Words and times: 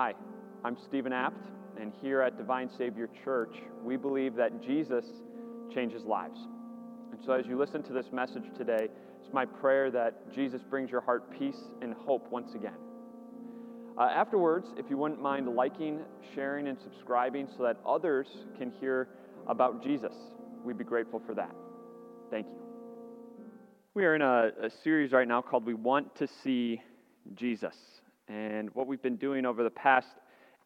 Hi, 0.00 0.14
I'm 0.62 0.76
Stephen 0.86 1.12
Apt, 1.12 1.48
and 1.76 1.92
here 2.00 2.22
at 2.22 2.38
Divine 2.38 2.70
Savior 2.78 3.08
Church, 3.24 3.56
we 3.82 3.96
believe 3.96 4.36
that 4.36 4.62
Jesus 4.62 5.04
changes 5.74 6.04
lives. 6.04 6.38
And 7.10 7.20
so, 7.26 7.32
as 7.32 7.46
you 7.46 7.58
listen 7.58 7.82
to 7.82 7.92
this 7.92 8.06
message 8.12 8.44
today, 8.56 8.86
it's 9.20 9.32
my 9.32 9.44
prayer 9.44 9.90
that 9.90 10.32
Jesus 10.32 10.62
brings 10.62 10.88
your 10.88 11.00
heart 11.00 11.36
peace 11.36 11.58
and 11.82 11.94
hope 11.94 12.30
once 12.30 12.54
again. 12.54 12.76
Uh, 13.98 14.02
afterwards, 14.02 14.68
if 14.76 14.88
you 14.88 14.96
wouldn't 14.96 15.20
mind 15.20 15.48
liking, 15.48 15.98
sharing, 16.32 16.68
and 16.68 16.78
subscribing 16.78 17.48
so 17.56 17.64
that 17.64 17.78
others 17.84 18.28
can 18.56 18.70
hear 18.70 19.08
about 19.48 19.82
Jesus, 19.82 20.14
we'd 20.64 20.78
be 20.78 20.84
grateful 20.84 21.20
for 21.26 21.34
that. 21.34 21.50
Thank 22.30 22.46
you. 22.46 22.60
We 23.94 24.04
are 24.04 24.14
in 24.14 24.22
a, 24.22 24.52
a 24.62 24.70
series 24.84 25.10
right 25.10 25.26
now 25.26 25.42
called 25.42 25.66
We 25.66 25.74
Want 25.74 26.14
to 26.18 26.28
See 26.44 26.80
Jesus. 27.34 27.74
And 28.28 28.70
what 28.74 28.86
we've 28.86 29.02
been 29.02 29.16
doing 29.16 29.46
over 29.46 29.62
the 29.62 29.70
past 29.70 30.08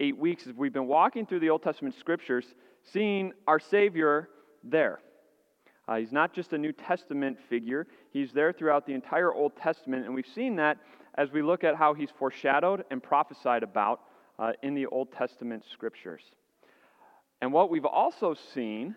eight 0.01 0.17
weeks 0.17 0.47
is 0.47 0.53
we've 0.55 0.73
been 0.73 0.89
walking 0.89 1.27
through 1.27 1.41
the 1.41 1.51
Old 1.51 1.63
Testament 1.63 1.95
scriptures, 1.99 2.45
seeing 2.83 3.33
our 3.47 3.61
Savior 3.61 4.29
there. 4.65 5.01
Uh, 5.87 5.97
he's 5.97 6.13
not 6.13 6.33
just 6.33 6.53
a 6.53 6.59
New 6.59 6.73
Testament 6.73 7.39
figure, 7.49 7.87
he's 8.11 8.33
there 8.33 8.53
throughout 8.53 8.87
the 8.87 8.95
entire 8.95 9.33
Old 9.33 9.57
Testament. 9.57 10.07
And 10.07 10.15
we've 10.15 10.27
seen 10.35 10.57
that 10.57 10.79
as 11.15 11.31
we 11.31 11.43
look 11.43 11.65
at 11.65 11.77
how 11.77 11.95
he's 11.95 12.11
foreshadowed 12.19 12.85
and 12.91 13.03
prophesied 13.03 13.63
about 13.63 14.01
uh, 14.39 14.53
in 14.63 14.75
the 14.75 14.87
Old 14.87 15.13
Testament 15.13 15.65
scriptures. 15.71 16.23
And 17.41 17.53
what 17.53 17.71
we've 17.71 17.85
also 17.85 18.35
seen 18.55 18.95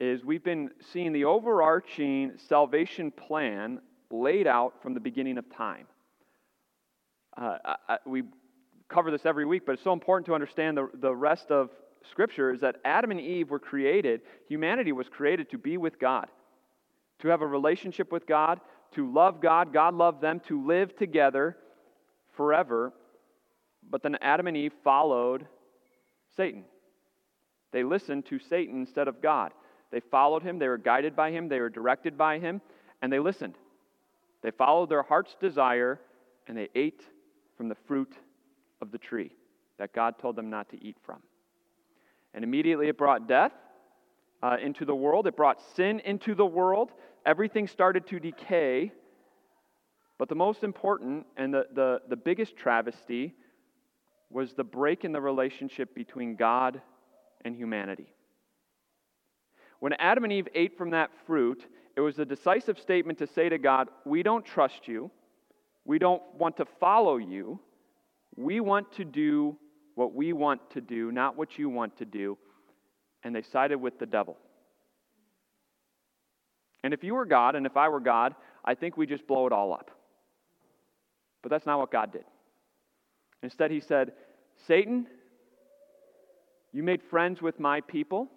is 0.00 0.24
we've 0.24 0.44
been 0.44 0.70
seeing 0.92 1.12
the 1.12 1.24
overarching 1.24 2.32
salvation 2.48 3.10
plan 3.10 3.80
laid 4.10 4.46
out 4.46 4.82
from 4.82 4.94
the 4.94 5.00
beginning 5.00 5.38
of 5.38 5.50
time. 5.50 5.86
Uh, 7.36 7.58
I, 7.88 7.98
we 8.06 8.24
cover 8.88 9.10
this 9.10 9.26
every 9.26 9.44
week, 9.44 9.64
but 9.66 9.72
it's 9.72 9.82
so 9.82 9.92
important 9.92 10.26
to 10.26 10.34
understand 10.34 10.76
the, 10.76 10.88
the 10.94 11.14
rest 11.14 11.50
of 11.50 11.70
Scripture 12.10 12.52
is 12.52 12.60
that 12.60 12.76
Adam 12.84 13.10
and 13.10 13.20
Eve 13.20 13.50
were 13.50 13.58
created, 13.58 14.20
humanity 14.48 14.92
was 14.92 15.08
created 15.08 15.50
to 15.50 15.58
be 15.58 15.76
with 15.76 15.98
God, 15.98 16.28
to 17.20 17.28
have 17.28 17.42
a 17.42 17.46
relationship 17.46 18.12
with 18.12 18.26
God, 18.26 18.60
to 18.92 19.10
love 19.10 19.40
God, 19.40 19.72
God 19.72 19.94
loved 19.94 20.20
them, 20.20 20.40
to 20.48 20.64
live 20.64 20.96
together 20.96 21.56
forever. 22.36 22.92
But 23.88 24.02
then 24.02 24.16
Adam 24.20 24.46
and 24.46 24.56
Eve 24.56 24.72
followed 24.84 25.46
Satan. 26.36 26.64
They 27.72 27.82
listened 27.82 28.26
to 28.26 28.38
Satan 28.38 28.80
instead 28.80 29.08
of 29.08 29.20
God. 29.20 29.52
They 29.90 30.00
followed 30.00 30.42
him, 30.42 30.58
they 30.58 30.68
were 30.68 30.78
guided 30.78 31.16
by 31.16 31.30
him, 31.30 31.48
they 31.48 31.60
were 31.60 31.70
directed 31.70 32.16
by 32.18 32.38
him, 32.38 32.60
and 33.02 33.12
they 33.12 33.18
listened. 33.18 33.54
They 34.42 34.50
followed 34.50 34.90
their 34.90 35.02
heart's 35.02 35.36
desire, 35.40 36.00
and 36.46 36.56
they 36.56 36.68
ate 36.74 37.02
from 37.56 37.68
the 37.68 37.76
fruit 37.86 38.12
of 38.80 38.90
the 38.90 38.98
tree 38.98 39.32
that 39.78 39.92
God 39.92 40.18
told 40.18 40.36
them 40.36 40.50
not 40.50 40.68
to 40.70 40.84
eat 40.84 40.96
from. 41.04 41.20
And 42.32 42.44
immediately 42.44 42.88
it 42.88 42.98
brought 42.98 43.28
death 43.28 43.52
uh, 44.42 44.56
into 44.62 44.84
the 44.84 44.94
world, 44.94 45.26
it 45.26 45.36
brought 45.36 45.60
sin 45.74 46.00
into 46.00 46.34
the 46.34 46.46
world. 46.46 46.90
Everything 47.24 47.66
started 47.66 48.06
to 48.08 48.20
decay. 48.20 48.92
But 50.18 50.28
the 50.28 50.34
most 50.34 50.62
important 50.62 51.26
and 51.36 51.52
the, 51.52 51.66
the, 51.74 52.00
the 52.08 52.16
biggest 52.16 52.56
travesty 52.56 53.34
was 54.30 54.52
the 54.52 54.64
break 54.64 55.04
in 55.04 55.12
the 55.12 55.20
relationship 55.20 55.94
between 55.94 56.36
God 56.36 56.80
and 57.44 57.56
humanity. 57.56 58.12
When 59.80 59.92
Adam 59.94 60.24
and 60.24 60.32
Eve 60.32 60.48
ate 60.54 60.76
from 60.76 60.90
that 60.90 61.10
fruit, 61.26 61.64
it 61.96 62.00
was 62.00 62.18
a 62.18 62.24
decisive 62.24 62.78
statement 62.78 63.18
to 63.18 63.26
say 63.26 63.48
to 63.48 63.58
God, 63.58 63.88
We 64.04 64.22
don't 64.22 64.44
trust 64.44 64.88
you. 64.88 65.10
We 65.84 65.98
don't 65.98 66.22
want 66.38 66.56
to 66.58 66.66
follow 66.80 67.16
you. 67.16 67.60
We 68.36 68.60
want 68.60 68.92
to 68.92 69.04
do 69.04 69.56
what 69.94 70.14
we 70.14 70.32
want 70.32 70.70
to 70.70 70.80
do, 70.80 71.12
not 71.12 71.36
what 71.36 71.58
you 71.58 71.68
want 71.68 71.96
to 71.98 72.04
do. 72.04 72.38
And 73.22 73.34
they 73.34 73.42
sided 73.42 73.78
with 73.78 73.98
the 73.98 74.06
devil. 74.06 74.36
And 76.82 76.92
if 76.92 77.02
you 77.02 77.14
were 77.14 77.24
God, 77.24 77.54
and 77.54 77.64
if 77.64 77.76
I 77.76 77.88
were 77.88 78.00
God, 78.00 78.34
I 78.64 78.74
think 78.74 78.96
we 78.96 79.06
just 79.06 79.26
blow 79.26 79.46
it 79.46 79.52
all 79.52 79.72
up. 79.72 79.90
But 81.42 81.50
that's 81.50 81.66
not 81.66 81.78
what 81.78 81.90
God 81.90 82.12
did. 82.12 82.24
Instead, 83.42 83.70
he 83.70 83.80
said, 83.80 84.12
Satan, 84.66 85.06
you 86.72 86.82
made 86.82 87.02
friends 87.02 87.40
with 87.40 87.60
my 87.60 87.80
people, 87.82 88.28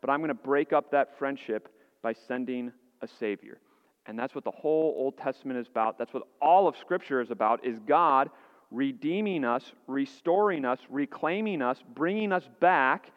but 0.00 0.10
I'm 0.10 0.20
going 0.20 0.28
to 0.28 0.34
break 0.34 0.72
up 0.72 0.90
that 0.90 1.18
friendship 1.18 1.68
by 2.02 2.14
sending 2.26 2.72
a 3.02 3.08
Savior. 3.18 3.58
And 4.06 4.18
that's 4.18 4.34
what 4.34 4.44
the 4.44 4.50
whole 4.50 4.94
Old 4.96 5.18
Testament 5.18 5.58
is 5.58 5.66
about. 5.66 5.98
That's 5.98 6.14
what 6.14 6.24
all 6.40 6.68
of 6.68 6.76
Scripture 6.76 7.20
is 7.20 7.30
about, 7.30 7.64
is 7.64 7.78
God 7.80 8.30
redeeming 8.70 9.44
us, 9.44 9.72
restoring 9.86 10.64
us, 10.64 10.78
reclaiming 10.88 11.62
us, 11.62 11.78
bringing 11.94 12.32
us 12.32 12.48
back 12.60 13.10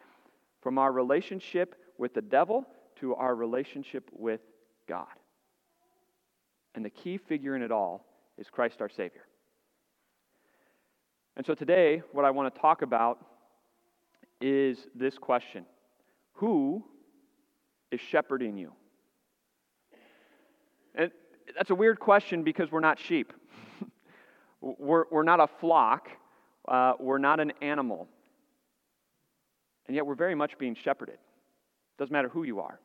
from 0.62 0.78
our 0.78 0.92
relationship 0.92 1.76
with 1.98 2.14
the 2.14 2.22
devil 2.22 2.66
to 2.96 3.14
our 3.14 3.34
relationship 3.34 4.08
with 4.12 4.40
God. 4.88 5.06
And 6.74 6.84
the 6.84 6.90
key 6.90 7.18
figure 7.18 7.56
in 7.56 7.62
it 7.62 7.72
all 7.72 8.06
is 8.38 8.48
Christ 8.48 8.80
our 8.80 8.88
Savior. 8.88 9.24
And 11.36 11.46
so 11.46 11.54
today, 11.54 12.02
what 12.12 12.24
I 12.24 12.30
want 12.30 12.54
to 12.54 12.60
talk 12.60 12.82
about 12.82 13.24
is 14.40 14.86
this 14.94 15.18
question 15.18 15.64
Who 16.34 16.84
is 17.90 18.00
shepherding 18.00 18.56
you? 18.56 18.72
That's 21.56 21.70
a 21.70 21.74
weird 21.74 22.00
question 22.00 22.42
because 22.42 22.70
we're 22.70 22.80
not 22.80 22.98
sheep. 22.98 23.32
we're, 24.60 25.04
we're 25.10 25.22
not 25.22 25.40
a 25.40 25.46
flock. 25.46 26.08
Uh, 26.66 26.94
we're 26.98 27.18
not 27.18 27.40
an 27.40 27.52
animal. 27.62 28.08
And 29.86 29.94
yet 29.94 30.06
we're 30.06 30.14
very 30.14 30.34
much 30.34 30.58
being 30.58 30.74
shepherded. 30.74 31.18
Doesn't 31.98 32.12
matter 32.12 32.28
who 32.28 32.44
you 32.44 32.60
are. 32.60 32.80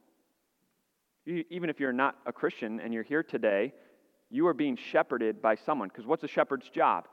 You, 1.26 1.44
even 1.50 1.70
if 1.70 1.80
you're 1.80 1.94
not 1.94 2.16
a 2.26 2.34
Christian 2.34 2.80
and 2.80 2.94
you're 2.94 3.04
here 3.04 3.24
today, 3.24 3.74
you 4.30 4.48
are 4.48 4.54
being 4.54 4.76
shepherded 4.76 5.42
by 5.42 5.56
someone. 5.56 5.90
Because 5.90 6.06
what's 6.06 6.24
a 6.24 6.28
shepherd's 6.28 6.70
job? 6.70 7.08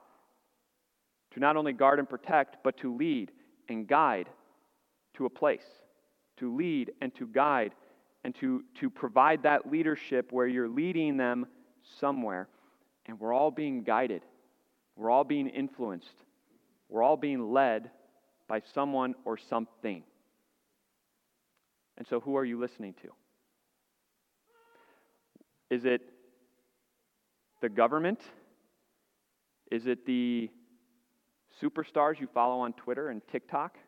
To 1.35 1.41
not 1.41 1.57
only 1.57 1.73
guard 1.73 1.99
and 1.99 2.09
protect, 2.09 2.59
but 2.63 2.77
to 2.79 2.95
lead 2.95 3.33
and 3.69 3.87
guide 3.87 4.29
to 5.15 5.27
a 5.27 5.31
place. 5.31 5.65
To 6.39 6.55
lead 6.55 6.93
and 7.01 7.15
to 7.17 7.27
guide 7.27 7.75
and 8.25 8.35
to, 8.37 8.63
to 8.81 8.89
provide 8.89 9.43
that 9.43 9.71
leadership 9.71 10.33
where 10.33 10.47
you're 10.47 10.69
leading 10.69 11.17
them 11.17 11.47
somewhere. 12.01 12.49
And 13.07 13.19
we're 13.19 13.33
all 13.33 13.51
being 13.51 13.83
guided, 13.83 14.23
we're 14.97 15.11
all 15.11 15.25
being 15.25 15.49
influenced, 15.49 16.15
we're 16.89 17.03
all 17.03 17.17
being 17.17 17.53
led 17.53 17.91
by 18.49 18.63
someone 18.75 19.15
or 19.25 19.37
something. 19.37 20.05
And 21.99 22.07
so, 22.07 22.21
who 22.21 22.37
are 22.37 22.45
you 22.45 22.59
listening 22.59 22.95
to? 23.03 23.09
Is 25.71 25.85
it 25.85 26.03
the 27.61 27.69
government? 27.69 28.21
Is 29.71 29.87
it 29.87 30.05
the 30.05 30.51
superstars 31.63 32.21
you 32.21 32.29
follow 32.35 32.61
on 32.61 32.75
Twitter 32.75 33.09
and 33.09 33.23
TikTok? 33.31 33.79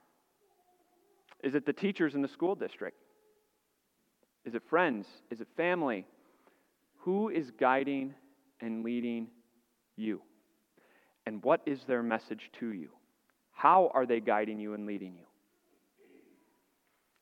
Is 1.42 1.54
it 1.54 1.66
the 1.66 1.72
teachers 1.72 2.14
in 2.14 2.22
the 2.22 2.28
school 2.28 2.54
district? 2.54 3.03
Is 4.44 4.54
it 4.54 4.62
friends? 4.68 5.06
Is 5.30 5.40
it 5.40 5.48
family? 5.56 6.06
Who 6.98 7.28
is 7.28 7.50
guiding 7.58 8.14
and 8.60 8.84
leading 8.84 9.28
you? 9.96 10.20
And 11.26 11.42
what 11.42 11.62
is 11.66 11.84
their 11.84 12.02
message 12.02 12.50
to 12.60 12.72
you? 12.72 12.90
How 13.52 13.90
are 13.94 14.04
they 14.04 14.20
guiding 14.20 14.58
you 14.58 14.74
and 14.74 14.86
leading 14.86 15.14
you? 15.14 15.24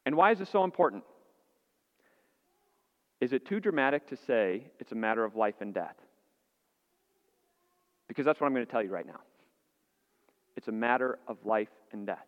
And 0.05 0.17
why 0.17 0.33
is 0.33 0.39
this 0.39 0.51
so 0.51 0.65
important? 0.65 1.05
Is 3.21 3.33
it 3.33 3.47
too 3.47 3.61
dramatic 3.61 4.09
to 4.09 4.17
say 4.27 4.65
it's 4.81 4.91
a 4.91 4.97
matter 4.97 5.25
of 5.25 5.37
life 5.37 5.55
and 5.61 5.73
death? 5.73 5.95
Because 8.09 8.25
that's 8.25 8.41
what 8.41 8.49
I'm 8.49 8.53
going 8.53 8.67
to 8.67 8.71
tell 8.71 8.83
you 8.83 8.91
right 8.91 9.07
now. 9.07 9.21
It's 10.57 10.69
a 10.69 10.73
matter 10.73 11.19
of 11.29 11.39
life 11.45 11.71
and 11.93 12.07
death. 12.07 12.27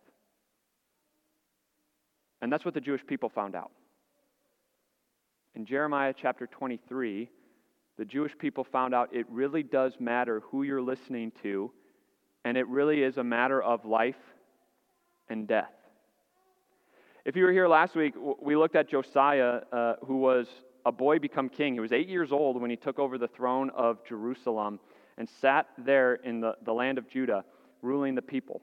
And 2.41 2.51
that's 2.51 2.63
what 2.63 2.73
the 2.73 2.81
Jewish 2.81 3.05
people 3.05 3.27
found 3.27 3.55
out. 3.55 3.71
In 5.55 5.65
Jeremiah 5.65 6.13
chapter 6.13 6.47
23, 6.47 7.29
the 7.97 8.03
Jewish 8.03 8.37
people 8.37 8.65
found 8.65 8.93
out 8.93 9.15
it 9.15 9.25
really 9.29 9.63
does 9.63 9.93
matter 10.01 10.41
who 10.51 10.63
you're 10.63 10.81
listening 10.81 11.31
to, 11.43 11.71
and 12.43 12.57
it 12.57 12.67
really 12.67 13.01
is 13.01 13.15
a 13.15 13.23
matter 13.23 13.63
of 13.63 13.85
life 13.85 14.17
and 15.29 15.47
death. 15.47 15.71
If 17.23 17.37
you 17.37 17.45
were 17.45 17.53
here 17.53 17.69
last 17.69 17.95
week, 17.95 18.15
we 18.41 18.57
looked 18.57 18.75
at 18.75 18.89
Josiah, 18.89 19.61
uh, 19.71 19.93
who 20.05 20.17
was 20.17 20.47
a 20.85 20.91
boy 20.91 21.19
become 21.19 21.47
king. 21.47 21.73
He 21.73 21.79
was 21.79 21.93
eight 21.93 22.09
years 22.09 22.33
old 22.33 22.59
when 22.59 22.69
he 22.69 22.75
took 22.75 22.99
over 22.99 23.17
the 23.17 23.29
throne 23.29 23.69
of 23.69 24.05
Jerusalem 24.05 24.81
and 25.17 25.27
sat 25.39 25.67
there 25.77 26.15
in 26.15 26.41
the, 26.41 26.57
the 26.65 26.73
land 26.73 26.97
of 26.97 27.07
Judah, 27.07 27.45
ruling 27.81 28.13
the 28.13 28.21
people. 28.21 28.61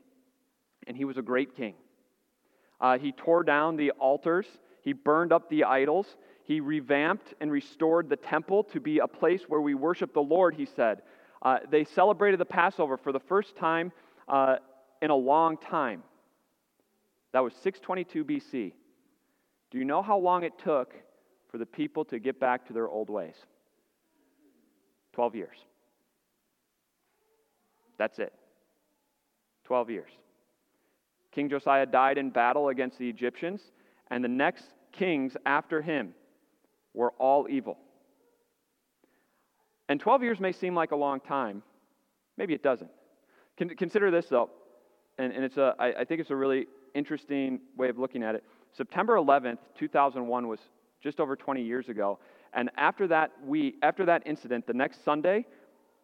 And 0.87 0.95
he 0.95 1.07
was 1.07 1.17
a 1.17 1.23
great 1.23 1.57
king. 1.57 1.75
Uh, 2.83 2.99
he 2.99 3.13
tore 3.13 3.45
down 3.45 3.77
the 3.77 3.93
altars, 3.93 4.47
he 4.83 4.93
burned 4.93 5.33
up 5.33 5.49
the 5.49 5.65
idols, 5.65 6.17
he 6.45 6.61
revamped 6.61 7.35
and 7.41 7.51
restored 7.51 8.09
the 8.09 8.17
temple 8.17 8.65
to 8.65 8.81
be 8.81 8.99
a 8.99 9.07
place 9.07 9.43
where 9.49 9.61
we 9.61 9.75
worship 9.75 10.13
the 10.13 10.21
Lord, 10.21 10.55
he 10.55 10.67
said. 10.67 11.03
Uh, 11.41 11.59
they 11.71 11.85
celebrated 11.85 12.41
the 12.41 12.45
Passover 12.45 12.97
for 12.97 13.13
the 13.13 13.21
first 13.21 13.57
time 13.57 13.93
uh, 14.29 14.57
in 15.01 15.11
a 15.11 15.17
long 15.17 15.57
time. 15.57 16.03
That 17.33 17.41
was 17.41 17.55
622 17.63 18.25
BC. 18.25 18.73
Do 19.71 19.79
you 19.79 19.85
know 19.85 20.03
how 20.03 20.19
long 20.19 20.43
it 20.43 20.53
took 20.59 20.95
for 21.51 21.59
the 21.59 21.67
people 21.67 22.05
to 22.07 22.19
get 22.19 22.39
back 22.39 22.67
to 22.67 22.73
their 22.73 22.89
old 22.89 23.09
ways? 23.09 23.35
12 25.13 25.35
years. 25.35 25.57
That's 27.99 28.19
it. 28.19 28.33
12 29.65 29.91
years. 29.91 30.11
King 31.31 31.49
Josiah 31.49 31.87
died 31.87 32.19
in 32.19 32.31
battle 32.31 32.69
against 32.69 32.99
the 32.99 33.09
Egyptians, 33.09 33.63
and 34.11 34.23
the 34.23 34.29
next 34.29 34.67
kings 34.93 35.37
after 35.47 35.81
him 35.81 36.15
were 36.95 37.13
all 37.19 37.47
evil. 37.49 37.79
And 39.89 40.01
12 40.01 40.23
years 40.23 40.41
may 40.41 40.53
seem 40.53 40.75
like 40.75 40.93
a 40.93 40.97
long 40.97 41.21
time. 41.21 41.63
Maybe 42.37 42.55
it 42.55 42.63
doesn't. 42.63 42.91
Consider 43.57 44.11
this, 44.11 44.27
though, 44.27 44.51
and, 45.19 45.33
and 45.33 45.45
it's 45.45 45.59
a, 45.59 45.75
I, 45.79 46.01
I 46.01 46.05
think 46.05 46.21
it's 46.21 46.31
a 46.31 46.37
really 46.37 46.67
interesting 46.95 47.61
way 47.77 47.89
of 47.89 47.99
looking 47.99 48.23
at 48.23 48.35
it. 48.35 48.45
September 48.73 49.17
11th, 49.17 49.59
2001 49.79 50.49
was 50.49 50.61
just 51.03 51.21
over 51.21 51.37
20 51.37 51.63
years 51.63 51.89
ago. 51.89 52.19
And 52.55 52.71
after 52.77 53.07
that, 53.09 53.33
we, 53.45 53.75
after 53.83 54.07
that 54.07 54.23
incident, 54.27 54.67
the 54.67 54.73
next 54.73 55.05
Sunday 55.05 55.47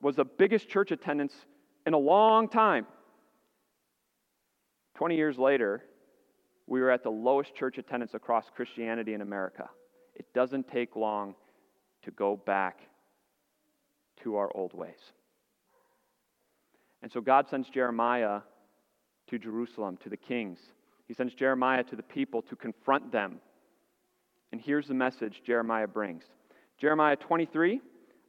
was 0.00 0.16
the 0.16 0.24
biggest 0.24 0.68
church 0.68 0.90
attendance 0.90 1.32
in 1.86 1.94
a 1.94 1.98
long 1.98 2.48
time. 2.48 2.86
20 4.96 5.16
years 5.16 5.38
later, 5.38 5.82
we 6.66 6.80
were 6.80 6.90
at 6.90 7.02
the 7.02 7.10
lowest 7.10 7.54
church 7.54 7.78
attendance 7.78 8.14
across 8.14 8.44
Christianity 8.54 9.14
in 9.14 9.20
America. 9.20 9.68
It 10.18 10.32
doesn't 10.34 10.68
take 10.68 10.96
long 10.96 11.34
to 12.02 12.10
go 12.10 12.36
back 12.36 12.80
to 14.22 14.36
our 14.36 14.50
old 14.54 14.74
ways. 14.74 15.12
And 17.02 17.10
so 17.10 17.20
God 17.20 17.48
sends 17.48 17.70
Jeremiah 17.70 18.40
to 19.28 19.38
Jerusalem, 19.38 19.96
to 20.02 20.08
the 20.08 20.16
kings. 20.16 20.58
He 21.06 21.14
sends 21.14 21.34
Jeremiah 21.34 21.84
to 21.84 21.96
the 21.96 22.02
people 22.02 22.42
to 22.42 22.56
confront 22.56 23.12
them. 23.12 23.40
And 24.52 24.60
here's 24.60 24.88
the 24.88 24.94
message 24.94 25.42
Jeremiah 25.44 25.86
brings 25.86 26.24
Jeremiah 26.78 27.16
23, 27.16 27.80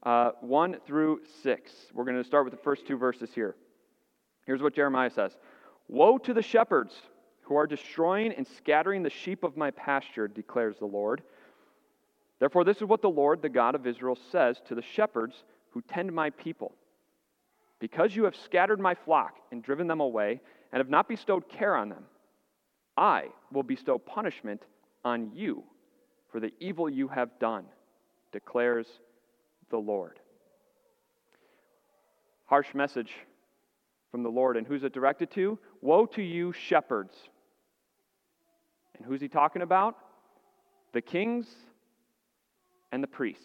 uh, 0.04 0.32
1 0.42 0.78
through 0.86 1.22
6. 1.44 1.72
We're 1.94 2.04
going 2.04 2.18
to 2.18 2.24
start 2.24 2.46
with 2.46 2.54
the 2.54 2.64
first 2.64 2.86
two 2.88 2.98
verses 2.98 3.30
here. 3.34 3.56
Here's 4.46 4.62
what 4.62 4.76
Jeremiah 4.76 5.10
says 5.10 5.36
Woe 5.88 6.18
to 6.20 6.34
the 6.34 6.42
shepherds 6.42 6.94
who 7.42 7.56
are 7.56 7.66
destroying 7.66 8.32
and 8.34 8.46
scattering 8.46 9.02
the 9.02 9.10
sheep 9.10 9.44
of 9.44 9.58
my 9.58 9.72
pasture, 9.72 10.28
declares 10.28 10.78
the 10.78 10.86
Lord. 10.86 11.24
Therefore, 12.40 12.64
this 12.64 12.78
is 12.78 12.84
what 12.84 13.02
the 13.02 13.10
Lord, 13.10 13.42
the 13.42 13.50
God 13.50 13.76
of 13.76 13.86
Israel, 13.86 14.18
says 14.32 14.62
to 14.68 14.76
the 14.76 14.82
shepherds 14.82 15.44
who 15.72 15.82
tend 15.82 16.12
my 16.12 16.30
people. 16.30 16.74
Because 17.80 18.16
you 18.16 18.24
have 18.24 18.36
scattered 18.36 18.80
my 18.80 18.96
flock 18.96 19.38
and 19.52 19.64
driven 19.64 19.88
them 19.88 20.00
away, 20.00 20.40
and 20.72 20.80
have 20.80 20.90
not 20.90 21.08
bestowed 21.08 21.50
care 21.50 21.76
on 21.76 21.90
them, 21.90 22.04
I 22.96 23.28
will 23.52 23.64
bestow 23.64 23.98
punishment 23.98 24.64
on 25.04 25.32
you 25.34 25.64
for 26.32 26.40
the 26.40 26.52
evil 26.60 26.90
you 26.90 27.08
have 27.08 27.40
done, 27.40 27.66
declares 28.32 28.88
the 29.70 29.78
Lord. 29.78 30.20
Harsh 32.46 32.74
message 32.74 33.12
from 34.12 34.24
the 34.24 34.30
Lord. 34.30 34.58
And 34.58 34.66
who's 34.66 34.84
it 34.84 34.94
directed 34.94 35.32
to? 35.32 35.58
Woe 35.82 36.06
to 36.08 36.22
you, 36.22 36.52
shepherds. 36.52 37.16
And 38.96 39.06
who's 39.06 39.22
he 39.22 39.28
talking 39.28 39.62
about? 39.62 39.96
The 40.94 41.02
kings 41.02 41.48
and 42.92 43.04
the 43.04 43.08
priests. 43.08 43.44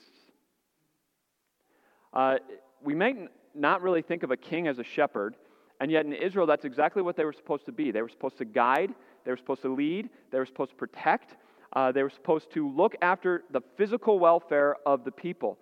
Uh, 2.12 2.36
we 2.82 2.94
may 2.94 3.26
not 3.54 3.82
really 3.82 4.02
think 4.02 4.22
of 4.22 4.30
a 4.30 4.36
king 4.36 4.66
as 4.68 4.78
a 4.78 4.84
shepherd, 4.84 5.36
and 5.80 5.90
yet 5.90 6.06
in 6.06 6.12
Israel, 6.12 6.46
that's 6.46 6.64
exactly 6.64 7.02
what 7.02 7.16
they 7.16 7.24
were 7.24 7.32
supposed 7.32 7.66
to 7.66 7.72
be. 7.72 7.90
They 7.90 8.02
were 8.02 8.08
supposed 8.08 8.38
to 8.38 8.44
guide, 8.44 8.94
they 9.24 9.30
were 9.30 9.36
supposed 9.36 9.62
to 9.62 9.74
lead, 9.74 10.08
they 10.30 10.38
were 10.38 10.46
supposed 10.46 10.70
to 10.70 10.76
protect, 10.76 11.36
uh, 11.72 11.92
they 11.92 12.02
were 12.02 12.10
supposed 12.10 12.50
to 12.52 12.68
look 12.70 12.94
after 13.02 13.42
the 13.50 13.60
physical 13.76 14.18
welfare 14.18 14.76
of 14.86 15.04
the 15.04 15.10
people. 15.10 15.58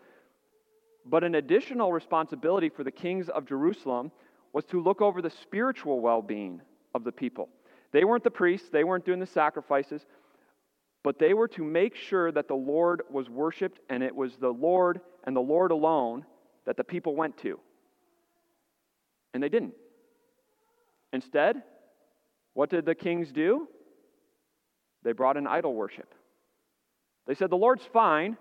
But 1.06 1.24
an 1.24 1.34
additional 1.36 1.92
responsibility 1.92 2.68
for 2.68 2.84
the 2.84 2.90
kings 2.90 3.28
of 3.28 3.46
Jerusalem 3.46 4.12
was 4.52 4.64
to 4.66 4.80
look 4.80 5.00
over 5.00 5.22
the 5.22 5.30
spiritual 5.30 6.00
well 6.00 6.22
being 6.22 6.60
of 6.94 7.04
the 7.04 7.12
people. 7.12 7.48
They 7.92 8.04
weren't 8.04 8.24
the 8.24 8.30
priests, 8.30 8.68
they 8.70 8.84
weren't 8.84 9.04
doing 9.04 9.20
the 9.20 9.26
sacrifices, 9.26 10.06
but 11.04 11.18
they 11.18 11.34
were 11.34 11.48
to 11.48 11.64
make 11.64 11.96
sure 11.96 12.30
that 12.30 12.48
the 12.48 12.54
Lord 12.54 13.02
was 13.10 13.28
worshiped 13.28 13.80
and 13.88 14.02
it 14.02 14.14
was 14.14 14.36
the 14.36 14.50
Lord 14.50 15.00
and 15.24 15.34
the 15.34 15.40
Lord 15.40 15.70
alone 15.70 16.24
that 16.64 16.76
the 16.76 16.84
people 16.84 17.16
went 17.16 17.36
to. 17.38 17.58
And 19.34 19.42
they 19.42 19.48
didn't. 19.48 19.74
Instead, 21.12 21.62
what 22.54 22.70
did 22.70 22.84
the 22.84 22.94
kings 22.94 23.32
do? 23.32 23.68
They 25.02 25.12
brought 25.12 25.36
in 25.36 25.46
idol 25.46 25.74
worship. 25.74 26.14
They 27.26 27.34
said, 27.34 27.50
The 27.50 27.56
Lord's 27.56 27.84
fine, 27.92 28.36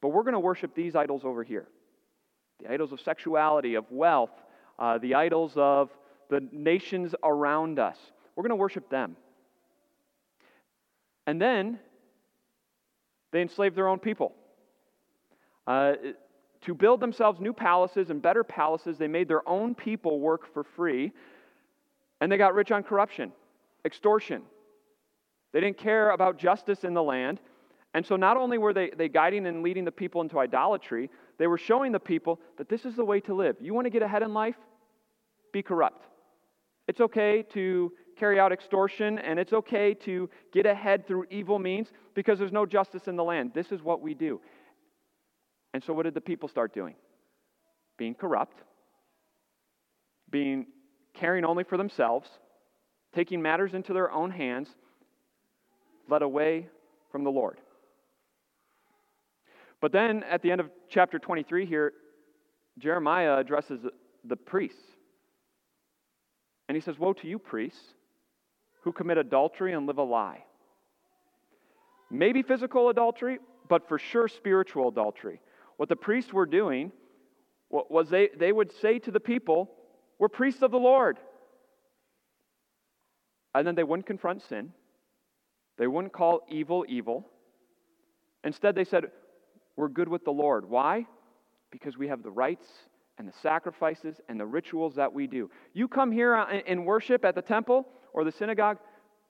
but 0.00 0.08
we're 0.08 0.22
going 0.22 0.34
to 0.34 0.40
worship 0.40 0.74
these 0.74 0.94
idols 0.94 1.22
over 1.24 1.42
here 1.42 1.66
the 2.62 2.70
idols 2.70 2.92
of 2.92 3.00
sexuality, 3.00 3.74
of 3.74 3.86
wealth, 3.90 4.30
uh, 4.78 4.98
the 4.98 5.14
idols 5.14 5.52
of 5.56 5.88
the 6.28 6.46
nations 6.52 7.14
around 7.24 7.78
us. 7.78 7.96
We're 8.36 8.42
going 8.42 8.50
to 8.50 8.56
worship 8.56 8.90
them. 8.90 9.16
And 11.30 11.40
then 11.40 11.78
they 13.30 13.40
enslaved 13.40 13.76
their 13.76 13.86
own 13.86 14.00
people. 14.00 14.32
Uh, 15.64 15.92
to 16.62 16.74
build 16.74 16.98
themselves 16.98 17.38
new 17.38 17.52
palaces 17.52 18.10
and 18.10 18.20
better 18.20 18.42
palaces, 18.42 18.98
they 18.98 19.06
made 19.06 19.28
their 19.28 19.48
own 19.48 19.76
people 19.76 20.18
work 20.18 20.52
for 20.52 20.64
free, 20.64 21.12
and 22.20 22.32
they 22.32 22.36
got 22.36 22.52
rich 22.56 22.72
on 22.72 22.82
corruption, 22.82 23.30
extortion. 23.84 24.42
They 25.52 25.60
didn't 25.60 25.78
care 25.78 26.10
about 26.10 26.36
justice 26.36 26.82
in 26.82 26.94
the 26.94 27.02
land. 27.02 27.38
And 27.94 28.04
so 28.04 28.16
not 28.16 28.36
only 28.36 28.58
were 28.58 28.72
they, 28.72 28.90
they 28.90 29.08
guiding 29.08 29.46
and 29.46 29.62
leading 29.62 29.84
the 29.84 29.92
people 29.92 30.22
into 30.22 30.36
idolatry, 30.40 31.10
they 31.38 31.46
were 31.46 31.58
showing 31.58 31.92
the 31.92 32.00
people 32.00 32.40
that 32.58 32.68
this 32.68 32.84
is 32.84 32.96
the 32.96 33.04
way 33.04 33.20
to 33.20 33.34
live. 33.34 33.54
You 33.60 33.72
want 33.72 33.84
to 33.84 33.90
get 33.90 34.02
ahead 34.02 34.24
in 34.24 34.34
life? 34.34 34.56
Be 35.52 35.62
corrupt. 35.62 36.06
It's 36.88 37.00
okay 37.00 37.44
to 37.52 37.92
carry 38.20 38.38
out 38.38 38.52
extortion 38.52 39.18
and 39.18 39.38
it's 39.38 39.54
okay 39.54 39.94
to 39.94 40.28
get 40.52 40.66
ahead 40.66 41.06
through 41.06 41.24
evil 41.30 41.58
means 41.58 41.88
because 42.14 42.38
there's 42.38 42.52
no 42.52 42.66
justice 42.66 43.08
in 43.08 43.16
the 43.16 43.24
land. 43.24 43.52
This 43.54 43.72
is 43.72 43.82
what 43.82 44.02
we 44.02 44.12
do. 44.12 44.40
And 45.72 45.82
so, 45.82 45.94
what 45.94 46.02
did 46.02 46.14
the 46.14 46.20
people 46.20 46.48
start 46.48 46.74
doing? 46.74 46.94
Being 47.96 48.14
corrupt, 48.14 48.58
being 50.30 50.66
caring 51.14 51.44
only 51.44 51.64
for 51.64 51.78
themselves, 51.78 52.28
taking 53.14 53.40
matters 53.40 53.72
into 53.72 53.94
their 53.94 54.12
own 54.12 54.30
hands, 54.30 54.68
led 56.08 56.22
away 56.22 56.68
from 57.10 57.24
the 57.24 57.30
Lord. 57.30 57.58
But 59.80 59.92
then 59.92 60.24
at 60.24 60.42
the 60.42 60.52
end 60.52 60.60
of 60.60 60.68
chapter 60.90 61.18
23 61.18 61.64
here, 61.64 61.92
Jeremiah 62.78 63.38
addresses 63.38 63.80
the 64.24 64.36
priests. 64.36 64.82
And 66.68 66.76
he 66.76 66.82
says, 66.82 66.98
Woe 66.98 67.14
to 67.14 67.26
you, 67.26 67.38
priests, 67.38 67.94
who 68.82 68.92
commit 68.92 69.18
adultery 69.18 69.72
and 69.72 69.86
live 69.86 69.98
a 69.98 70.02
lie. 70.02 70.44
Maybe 72.10 72.42
physical 72.42 72.88
adultery, 72.88 73.38
but 73.68 73.88
for 73.88 73.98
sure 73.98 74.28
spiritual 74.28 74.88
adultery. 74.88 75.40
What 75.76 75.88
the 75.88 75.96
priests 75.96 76.32
were 76.32 76.46
doing 76.46 76.92
was 77.70 78.08
they, 78.10 78.30
they 78.36 78.52
would 78.52 78.72
say 78.80 78.98
to 78.98 79.10
the 79.10 79.20
people, 79.20 79.70
We're 80.18 80.28
priests 80.28 80.62
of 80.62 80.70
the 80.70 80.78
Lord. 80.78 81.18
And 83.54 83.66
then 83.66 83.74
they 83.74 83.84
wouldn't 83.84 84.06
confront 84.06 84.42
sin, 84.42 84.72
they 85.78 85.86
wouldn't 85.86 86.12
call 86.12 86.40
evil 86.48 86.84
evil. 86.88 87.26
Instead, 88.42 88.74
they 88.74 88.84
said, 88.84 89.04
We're 89.76 89.88
good 89.88 90.08
with 90.08 90.24
the 90.24 90.30
Lord. 90.30 90.68
Why? 90.68 91.06
Because 91.70 91.96
we 91.96 92.08
have 92.08 92.22
the 92.22 92.30
rites 92.30 92.66
and 93.20 93.28
the 93.28 93.38
sacrifices 93.42 94.18
and 94.30 94.40
the 94.40 94.46
rituals 94.46 94.94
that 94.94 95.12
we 95.12 95.26
do. 95.26 95.50
You 95.74 95.88
come 95.88 96.10
here 96.10 96.34
uh, 96.34 96.46
and 96.66 96.86
worship 96.86 97.22
at 97.22 97.34
the 97.34 97.42
temple 97.42 97.86
or 98.14 98.24
the 98.24 98.32
synagogue, 98.32 98.78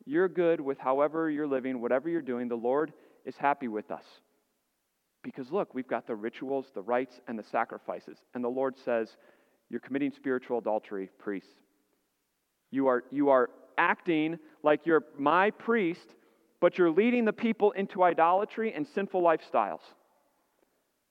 you're 0.06 0.28
good 0.28 0.60
with 0.60 0.78
however 0.78 1.28
you're 1.28 1.48
living, 1.48 1.80
whatever 1.80 2.08
you're 2.08 2.22
doing. 2.22 2.46
The 2.46 2.54
Lord 2.54 2.92
is 3.24 3.36
happy 3.36 3.66
with 3.66 3.90
us. 3.90 4.04
Because 5.24 5.50
look, 5.50 5.74
we've 5.74 5.88
got 5.88 6.06
the 6.06 6.14
rituals, 6.14 6.66
the 6.72 6.82
rites, 6.82 7.20
and 7.26 7.36
the 7.36 7.42
sacrifices. 7.42 8.18
And 8.32 8.44
the 8.44 8.48
Lord 8.48 8.76
says, 8.84 9.16
You're 9.70 9.80
committing 9.80 10.12
spiritual 10.14 10.58
adultery, 10.58 11.10
priests. 11.18 11.50
You 12.70 12.86
are, 12.86 13.02
you 13.10 13.30
are 13.30 13.50
acting 13.76 14.38
like 14.62 14.86
you're 14.86 15.02
my 15.18 15.50
priest, 15.50 16.14
but 16.60 16.78
you're 16.78 16.92
leading 16.92 17.24
the 17.24 17.32
people 17.32 17.72
into 17.72 18.04
idolatry 18.04 18.72
and 18.72 18.86
sinful 18.86 19.20
lifestyles. 19.20 19.80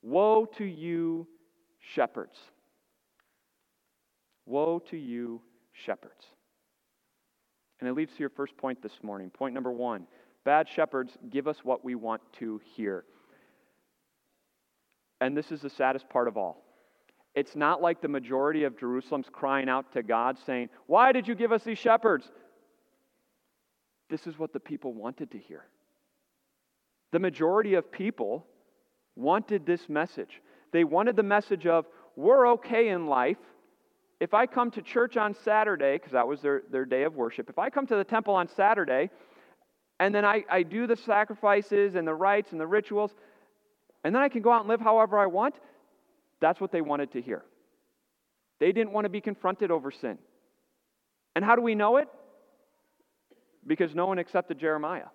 Woe 0.02 0.46
to 0.58 0.64
you, 0.64 1.28
shepherds! 1.94 2.38
Woe 4.50 4.80
to 4.90 4.98
you, 4.98 5.42
shepherds! 5.74 6.26
And 7.80 7.88
it 7.88 7.94
leads 7.94 8.14
to 8.14 8.20
your 8.20 8.32
first 8.32 8.58
point 8.58 8.82
this 8.82 9.04
morning. 9.04 9.30
Point 9.30 9.54
number 9.54 9.72
one 9.72 10.08
bad 10.44 10.68
shepherds 10.68 11.16
give 11.30 11.48
us 11.48 11.58
what 11.64 11.86
we 11.86 11.94
want 11.94 12.22
to 12.40 12.60
hear. 12.76 13.06
And 15.22 15.38
this 15.38 15.52
is 15.52 15.62
the 15.62 15.70
saddest 15.70 16.10
part 16.10 16.28
of 16.28 16.36
all 16.36 16.64
It's 17.36 17.56
not 17.56 17.82
like 17.82 18.02
the 18.02 18.08
majority 18.08 18.64
of 18.64 18.78
Jerusalem's 18.78 19.30
crying 19.32 19.70
out 19.70 19.94
to 19.94 20.02
God 20.02 20.38
saying, 20.46 20.70
Why 20.88 21.12
did 21.12 21.28
you 21.28 21.36
give 21.36 21.52
us 21.52 21.64
these 21.64 21.78
shepherds? 21.78 22.32
This 24.10 24.26
is 24.26 24.40
what 24.40 24.52
the 24.52 24.60
people 24.60 24.94
wanted 24.94 25.30
to 25.32 25.38
hear. 25.38 25.66
The 27.12 27.20
majority 27.20 27.76
of 27.76 27.92
people 27.92 28.48
wanted 29.16 29.68
this 29.68 29.88
message. 29.88 30.42
They 30.72 30.84
wanted 30.84 31.16
the 31.16 31.24
message 31.24 31.68
of, 31.68 31.86
We're 32.16 32.48
okay 32.54 32.90
in 32.90 33.06
life. 33.06 33.38
If 34.20 34.34
I 34.34 34.46
come 34.46 34.70
to 34.72 34.82
church 34.82 35.16
on 35.16 35.34
Saturday, 35.34 35.96
because 35.96 36.12
that 36.12 36.28
was 36.28 36.42
their, 36.42 36.64
their 36.70 36.86
day 36.86 37.04
of 37.04 37.16
worship, 37.16 37.50
if 37.50 37.58
I 37.58 37.70
come 37.70 37.88
to 37.88 37.96
the 37.96 38.04
temple 38.04 38.34
on 38.34 38.48
Saturday 38.50 39.10
and 40.00 40.14
then 40.14 40.26
I, 40.26 40.44
I 40.50 40.64
do 40.64 40.88
the 40.88 40.96
sacrifices 40.96 41.96
and 41.96 42.08
the 42.08 42.14
rites 42.14 42.52
and 42.52 42.60
the 42.60 42.68
rituals, 42.68 43.12
and 44.04 44.14
then 44.16 44.22
I 44.22 44.30
can 44.30 44.42
go 44.42 44.52
out 44.52 44.62
and 44.62 44.70
live 44.70 44.80
however 44.82 45.20
I 45.20 45.26
want, 45.26 45.56
that's 46.40 46.62
what 46.62 46.72
they 46.72 46.82
wanted 46.82 47.12
to 47.14 47.22
hear. 47.22 47.44
They 48.60 48.72
didn't 48.72 48.92
want 48.92 49.06
to 49.06 49.10
be 49.10 49.22
confronted 49.22 49.72
over 49.72 49.92
sin. 49.92 50.18
And 51.36 51.44
how 51.44 51.56
do 51.56 51.62
we 51.62 51.76
know 51.76 51.98
it? 51.98 52.08
Because 53.66 53.94
no 53.94 54.06
one 54.06 54.20
accepted 54.20 54.58
Jeremiah. 54.58 55.08